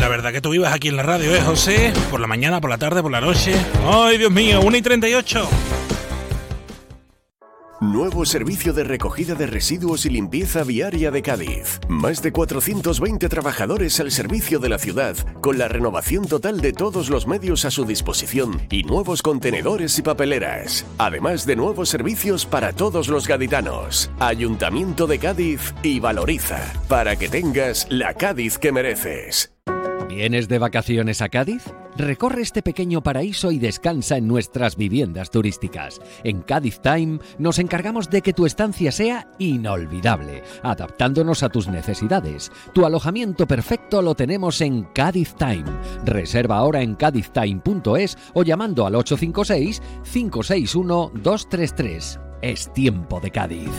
[0.00, 1.92] La verdad que tú vivas aquí en la radio, ¿eh, José?
[2.10, 3.54] Por la mañana, por la tarde, por la noche.
[3.86, 4.60] ¡Ay, Dios mío!
[4.62, 5.48] 1 y 38.
[7.82, 11.80] Nuevo servicio de recogida de residuos y limpieza viaria de Cádiz.
[11.88, 17.10] Más de 420 trabajadores al servicio de la ciudad, con la renovación total de todos
[17.10, 20.86] los medios a su disposición y nuevos contenedores y papeleras.
[20.96, 24.10] Además de nuevos servicios para todos los gaditanos.
[24.18, 29.59] Ayuntamiento de Cádiz y Valoriza, para que tengas la Cádiz que mereces.
[30.10, 31.72] ¿Vienes de vacaciones a Cádiz?
[31.96, 36.00] Recorre este pequeño paraíso y descansa en nuestras viviendas turísticas.
[36.24, 42.50] En Cádiz Time nos encargamos de que tu estancia sea inolvidable, adaptándonos a tus necesidades.
[42.74, 45.70] Tu alojamiento perfecto lo tenemos en Cádiz Time.
[46.04, 49.80] Reserva ahora en cádiztime.es o llamando al 856
[50.12, 52.20] 561 233.
[52.42, 53.70] Es tiempo de Cádiz.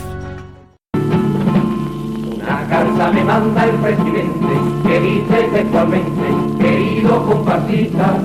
[2.72, 4.46] Carta me manda el presidente
[4.82, 8.18] que dice textualmente, querido compartista.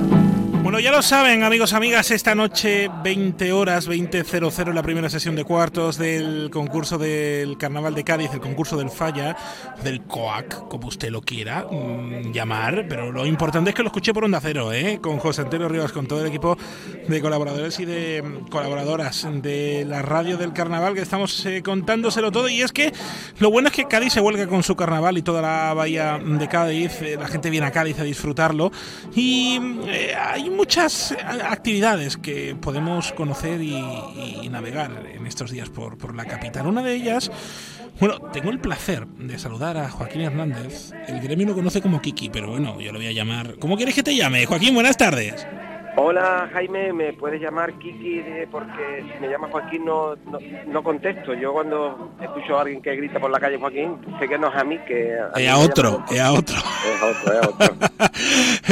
[0.68, 5.42] Bueno, ya lo saben, amigos, amigas, esta noche 20 horas, 20.00, la primera sesión de
[5.42, 9.34] cuartos del concurso del Carnaval de Cádiz, el concurso del Falla,
[9.82, 14.12] del COAC, como usted lo quiera mmm, llamar, pero lo importante es que lo escuché
[14.12, 14.98] por Onda Cero, ¿eh?
[15.00, 16.58] con José Antonio Rivas, con todo el equipo
[17.08, 22.30] de colaboradores y de mm, colaboradoras de la radio del Carnaval, que estamos eh, contándoselo
[22.30, 22.92] todo, y es que
[23.38, 26.46] lo bueno es que Cádiz se huelga con su Carnaval y toda la bahía de
[26.46, 28.70] Cádiz, eh, la gente viene a Cádiz a disfrutarlo,
[29.14, 31.14] y eh, hay muchas
[31.48, 33.76] actividades que podemos conocer y,
[34.42, 36.66] y navegar en estos días por, por, la capital.
[36.66, 37.30] Una de ellas,
[38.00, 40.90] bueno, tengo el placer de saludar a Joaquín Hernández.
[41.06, 43.54] El gremio lo conoce como Kiki, pero bueno, yo lo voy a llamar.
[43.60, 44.46] ¿Cómo quieres que te llame?
[44.46, 45.46] Joaquín, buenas tardes.
[46.00, 48.22] Hola Jaime, me puedes llamar Kiki
[48.52, 50.38] porque si me llamas Joaquín no, no,
[50.68, 51.34] no, contesto.
[51.34, 54.54] Yo cuando escucho a alguien que grita por la calle Joaquín, sé que no es
[54.54, 55.16] a mí, que...
[55.18, 56.56] A, es a otro, es a otro.
[56.56, 57.76] Es otro, es otro.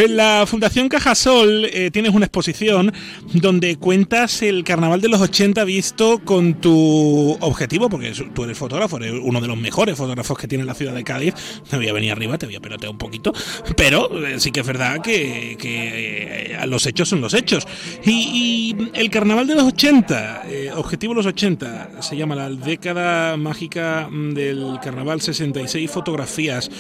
[0.05, 2.93] en la Fundación Cajasol eh, tienes una exposición
[3.33, 8.99] donde cuentas el carnaval de los 80 visto con tu objetivo, porque tú eres fotógrafo,
[8.99, 11.35] eres uno de los mejores fotógrafos que tiene la ciudad de Cádiz.
[11.69, 13.33] Te voy a venir arriba, te voy a pelotear un poquito,
[13.77, 17.67] pero eh, sí que es verdad que, que eh, los hechos son los hechos.
[18.05, 24.09] Y, el carnaval de los 80, eh, objetivo los 80, se llama la década mágica
[24.11, 26.71] del carnaval 66 fotografías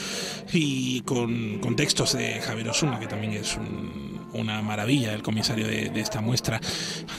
[0.52, 5.66] y con, con textos de Javier Osuna, que también es un, una maravilla el comisario
[5.66, 6.60] de, esta muestra.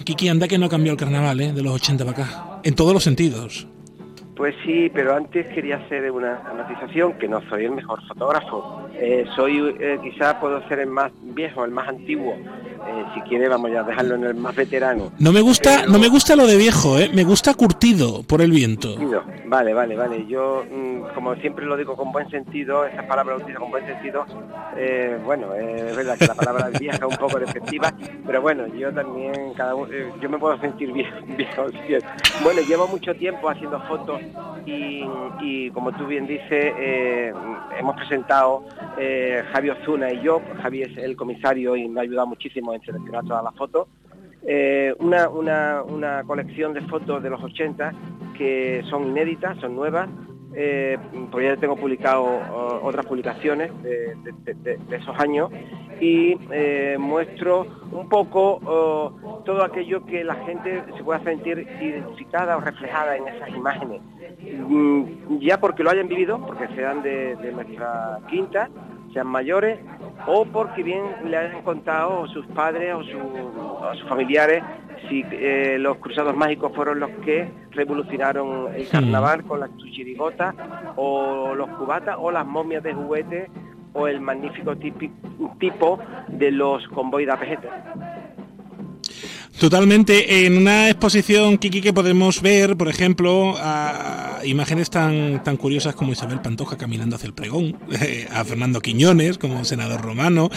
[0.03, 1.53] Kiki, anda que no cambió el carnaval ¿eh?
[1.53, 3.68] de los 80 para acá, en todos los sentidos.
[4.38, 8.88] Pues sí, pero antes quería hacer una matización, que no soy el mejor fotógrafo.
[8.93, 12.35] Eh, soy, eh, quizás puedo ser el más viejo, el más antiguo.
[12.35, 15.11] Eh, si quiere, vamos ya a dejarlo en el más veterano.
[15.19, 15.91] No me gusta, pero...
[15.91, 17.09] no me gusta lo de viejo, ¿eh?
[17.14, 18.95] me gusta curtido por el viento.
[18.95, 19.23] Curtido.
[19.45, 20.26] Vale, vale, vale.
[20.27, 24.26] Yo, mmm, como siempre lo digo con buen sentido, esas palabras utilizo con buen sentido.
[24.77, 27.93] Eh, bueno, es verdad que la palabra vieja es un poco defectiva,
[28.26, 29.89] pero bueno, yo también, cada uno,
[30.22, 31.65] yo me puedo sentir viejo, viejo.
[32.43, 34.22] Bueno, llevo mucho tiempo haciendo fotos
[34.66, 37.34] y, como tú bien dices, eh,
[37.80, 38.64] hemos presentado
[38.98, 42.82] eh, Javi Ozuna y yo, Javi es el comisario y me ha ayudado muchísimo en
[42.82, 43.88] seleccionar todas las fotos,
[44.44, 47.94] eh, una, una, colección de fotos de los 80
[48.38, 50.08] que son inéditas, son nuevas,
[50.59, 50.97] eh,
[51.31, 52.25] pues ya tengo publicado
[52.81, 55.51] otras publicaciones de, esos años
[56.01, 58.59] y eh, muestro un poco
[59.45, 64.01] todo aquello que la gente se pueda sentir identificada o reflejada en esas imágenes.
[64.41, 68.69] Mm, ya porque lo hayan vivido, porque sean de, nuestra quinta,
[69.18, 69.80] sean mayores,
[70.27, 74.61] o porque bien le hayan contado sus padres o, su, o sus familiares
[75.10, 79.48] si eh, los cruzados mágicos fueron los que revolucionaron el carnaval sí.
[79.48, 80.53] con las chirigotas
[80.98, 83.49] o los cubatas o las momias de juguete
[83.94, 85.11] o el magnífico tipi-
[85.60, 87.60] tipo de los convoy de APG.
[89.59, 90.45] Totalmente.
[90.45, 96.11] En una exposición, Kiki, que podemos ver, por ejemplo, a imágenes tan, tan curiosas como
[96.11, 97.75] Isabel Pantoja caminando hacia el pregón,
[98.31, 100.51] a Fernando Quiñones como senador romano,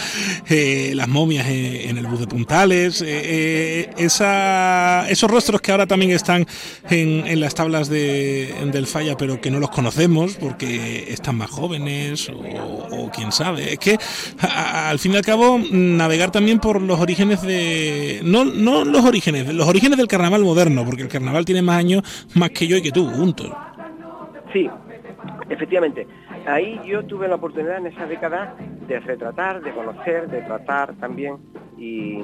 [0.50, 5.86] eh, las momias en, el bus de Puntales, eh, eh, esa- esos rostros que ahora
[5.86, 6.46] también están
[6.90, 11.50] en, en las tablas de, del Falla, pero que no los conocemos porque están más
[11.50, 13.72] jóvenes o, quién sabe.
[13.72, 13.98] Es que
[14.40, 19.52] al fin y al cabo navegar también por los orígenes de no no los orígenes,
[19.54, 22.02] los orígenes del carnaval moderno, porque el carnaval tiene más años
[22.34, 23.50] más que yo y que tú juntos.
[24.52, 24.68] Sí,
[25.48, 26.06] efectivamente.
[26.46, 28.54] Ahí yo tuve la oportunidad en esa década
[28.88, 31.36] de retratar, de conocer, de tratar también
[31.78, 32.18] y,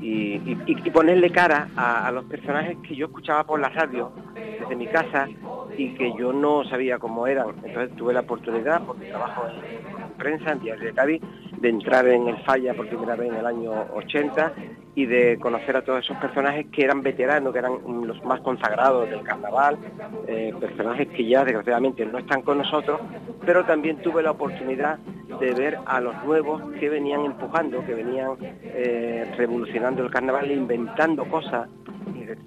[0.00, 4.12] y- y- ponerle cara a, los personajes que yo escuchaba por la radio
[4.60, 5.28] desde mi casa
[5.76, 7.48] y que yo no sabía cómo eran.
[7.64, 9.42] Entonces tuve la oportunidad, por mi trabajo
[10.12, 11.22] prensa, en Diario de Cádiz,
[11.58, 14.52] de entrar en el Falla por primera vez en el año 80
[14.94, 19.08] y de conocer a todos esos personajes que eran veteranos, que eran los más consagrados
[19.08, 19.78] del carnaval,
[20.26, 23.00] eh, personajes que ya desgraciadamente no están con nosotros,
[23.46, 24.98] pero también tuve la oportunidad
[25.40, 30.54] de ver a los nuevos que venían empujando, que venían eh, revolucionando el carnaval, e
[30.54, 31.68] inventando cosas.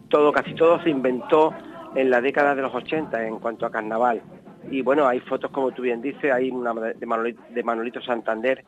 [0.10, 1.54] Todo, casi todo se inventó
[1.96, 4.22] en la década de los 80 en cuanto a carnaval.
[4.70, 8.64] Y bueno, hay fotos, como tú bien dices, hay una de Manolito, de Manolito Santander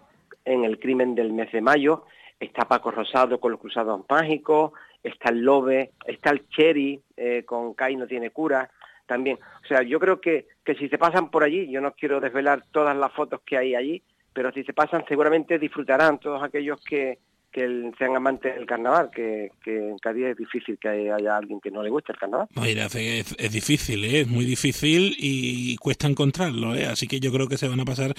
[0.45, 2.06] en el crimen del mes de mayo,
[2.40, 4.72] está Paco Rosado con los cruzados mágicos,
[5.03, 8.69] está el Lobe, está el Cherry eh, con Kai no tiene cura
[9.06, 9.40] también.
[9.64, 12.64] O sea, yo creo que, que si se pasan por allí, yo no quiero desvelar
[12.72, 14.03] todas las fotos que hay allí,
[14.34, 17.19] pero si se pasan seguramente disfrutarán todos aquellos que,
[17.52, 21.60] que el- sean amantes del carnaval, que, que en Cádiz es difícil que haya alguien
[21.60, 22.48] que no le guste el carnaval.
[22.56, 24.22] Mira, es, es difícil, ¿eh?
[24.22, 26.86] es muy difícil y cuesta encontrarlo, ¿eh?
[26.86, 28.14] así que yo creo que se van a pasar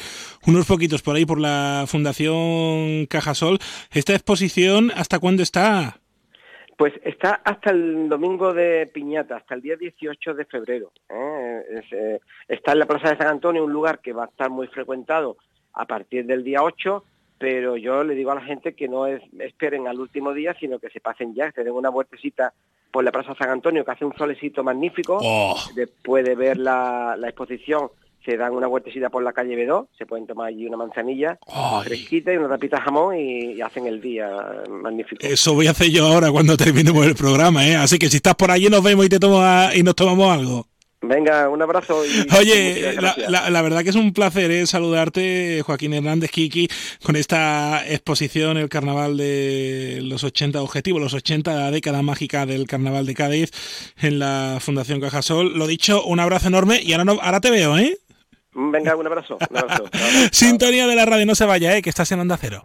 [0.46, 3.58] unos poquitos por ahí por la Fundación Cajasol.
[3.92, 5.98] Esta exposición, ¿hasta cuándo está?
[6.76, 10.92] Pues está hasta el domingo de Piñata, hasta el día 18 de febrero.
[11.10, 11.60] ¿eh?
[11.78, 14.48] Es, eh, está en la Plaza de San Antonio, un lugar que va a estar
[14.48, 15.36] muy frecuentado
[15.74, 17.04] a partir del día 8,
[17.38, 20.78] pero yo le digo a la gente que no es- esperen al último día, sino
[20.78, 22.52] que se pasen ya, que den una vueltecita
[22.90, 25.18] por la Plaza San Antonio, que hace un solecito magnífico.
[25.74, 27.88] Después de ver la, la exposición,
[28.24, 31.38] se dan una vueltecita por la calle B2, se pueden tomar allí una manzanilla
[31.84, 34.28] fresquita y una tapita de jamón y, y hacen el día
[34.68, 35.24] magnífico.
[35.24, 37.76] Eso voy a hacer yo ahora cuando terminemos el programa, ¿eh?
[37.76, 40.66] así que si estás por allí nos vemos y te toma, y nos tomamos algo.
[41.00, 42.04] Venga, un abrazo.
[42.04, 44.66] Y Oye, la, la- la verdad que es un placer ¿eh?
[44.66, 46.68] saludarte, Joaquín Hernández Kiki,
[47.04, 53.06] con esta exposición, el carnaval de los 80 objetivos, los 80 décadas mágicas del carnaval
[53.06, 53.50] de Cádiz
[53.98, 55.56] en la Fundación Cajasol.
[55.56, 57.96] Lo dicho, un abrazo enorme y ahora, no, ahora te veo, ¿eh?
[58.54, 59.38] Venga, un abrazo.
[59.50, 59.84] Un abrazo.
[60.32, 61.82] Sintonía de la radio, no se vaya, ¿eh?
[61.82, 62.64] que estás en Onda Cero.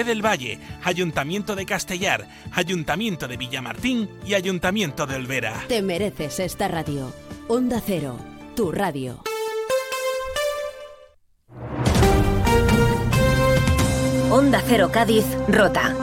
[0.03, 5.65] del Valle, Ayuntamiento de Castellar, Ayuntamiento de Villamartín y Ayuntamiento de Olvera.
[5.67, 7.13] Te mereces esta radio.
[7.47, 8.17] Onda Cero,
[8.55, 9.23] tu radio.
[14.31, 15.95] Onda Cero Cádiz, Rota.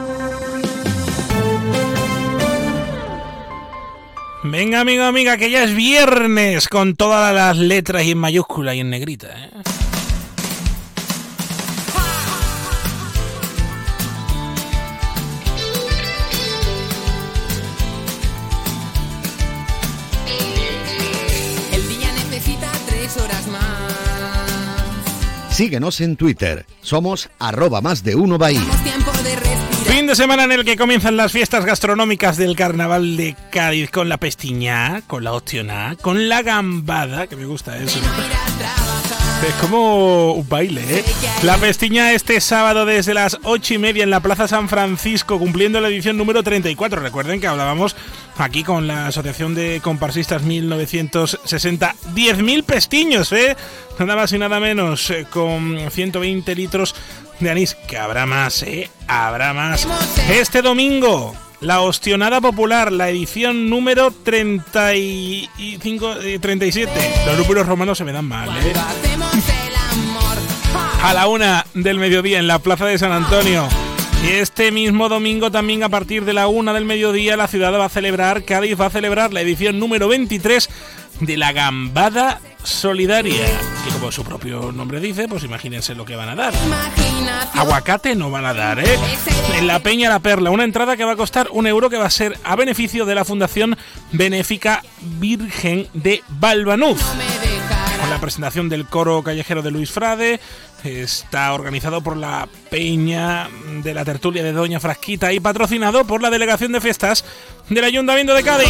[4.43, 8.79] Venga, amigo, amiga, que ya es viernes con todas las letras y en mayúscula y
[8.79, 9.27] en negrita.
[9.27, 9.49] ¿eh?
[25.59, 26.65] Síguenos en Twitter.
[26.79, 28.61] Somos arroba más de uno Bahía.
[29.87, 34.07] Fin de semana en el que comienzan las fiestas gastronómicas del Carnaval de Cádiz con
[34.07, 37.99] la pestiñá, con la opcioná, con la gambada, que me gusta eso.
[39.47, 41.05] Es como un baile, ¿eh?
[41.43, 45.79] La pestiña este sábado desde las ocho y media en la Plaza San Francisco, cumpliendo
[45.79, 47.01] la edición número 34.
[47.01, 47.95] Recuerden que hablábamos
[48.37, 51.95] aquí con la Asociación de Comparsistas 1960.
[52.13, 53.55] 10.000 pestiños, ¿eh?
[53.97, 56.93] Nada más y nada menos, eh, con 120 litros
[57.39, 58.89] de anís, que habrá más, ¿eh?
[59.07, 59.87] Habrá más.
[60.29, 66.91] Este domingo la Ostionada Popular, la edición número 35, eh, 37.
[67.25, 68.73] Los números romanos se me dan mal, ¿eh?
[71.03, 73.67] A la una del mediodía en la Plaza de San Antonio.
[74.23, 77.85] Y este mismo domingo también a partir de la una del mediodía la ciudad va
[77.85, 80.69] a celebrar, Cádiz va a celebrar la edición número 23
[81.21, 83.45] de la Gambada Solidaria.
[83.85, 86.53] Que como su propio nombre dice, pues imagínense lo que van a dar.
[87.53, 88.97] Aguacate no van a dar, ¿eh?
[89.57, 92.05] En la Peña La Perla, una entrada que va a costar un euro que va
[92.05, 93.77] a ser a beneficio de la Fundación
[94.11, 97.01] Benéfica Virgen de Balbanuz.
[97.99, 100.39] Con la presentación del coro callejero de Luis Frade,
[100.83, 103.49] está organizado por la Peña
[103.83, 107.25] de la Tertulia de Doña Frasquita y patrocinado por la Delegación de Fiestas
[107.69, 108.69] del Ayuntamiento de Cádiz.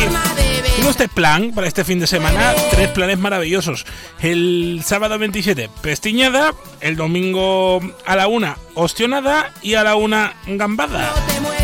[0.76, 3.86] Tengo este plan para este fin de semana, tres planes maravillosos.
[4.22, 11.14] El sábado 27, pestiñada, el domingo a la una, ostionada y a la una, gambada.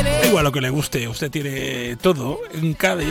[0.04, 3.08] Da igual lo que le guste, usted tiene todo en Cádiz.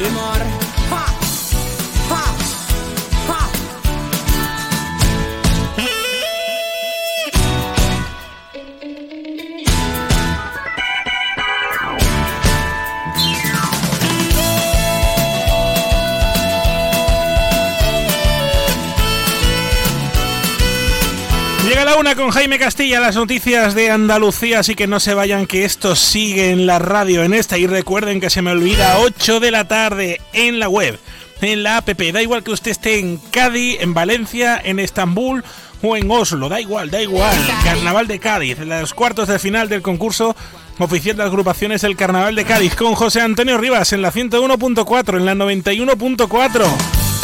[21.84, 25.66] La una con Jaime Castilla, las noticias de Andalucía, así que no se vayan que
[25.66, 29.50] esto sigue en la radio en esta y recuerden que se me olvida 8 de
[29.50, 30.98] la tarde en la web,
[31.42, 35.44] en la app, da igual que usted esté en Cádiz, en Valencia, en Estambul
[35.82, 39.68] o en Oslo, da igual, da igual, Carnaval de Cádiz, en los cuartos de final
[39.68, 40.34] del concurso
[40.78, 45.26] oficial de agrupaciones El Carnaval de Cádiz con José Antonio Rivas en la 101.4, en
[45.26, 46.64] la 91.4.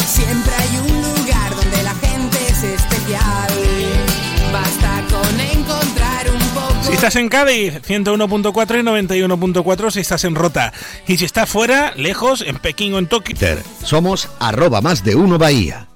[0.05, 0.90] Siempre hay un
[7.01, 10.71] estás en Cádiz, 101.4 y 91.4 si estás en Rota.
[11.07, 13.35] Y si estás fuera, lejos, en Pekín o en Tokio.
[13.83, 15.87] Somos arroba más de uno Bahía.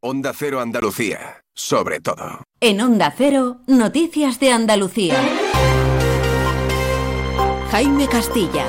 [0.00, 2.42] Onda Cero Andalucía, sobre todo.
[2.60, 5.18] En Onda Cero, Noticias de Andalucía.
[7.70, 8.66] Jaime Castilla.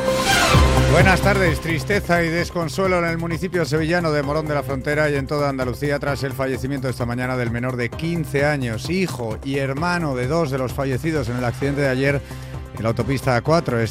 [0.92, 1.60] Buenas tardes.
[1.60, 5.48] Tristeza y desconsuelo en el municipio sevillano de Morón de la Frontera y en toda
[5.48, 10.28] Andalucía tras el fallecimiento esta mañana del menor de 15 años, hijo y hermano de
[10.28, 12.22] dos de los fallecidos en el accidente de ayer
[12.76, 13.82] en la autopista A4.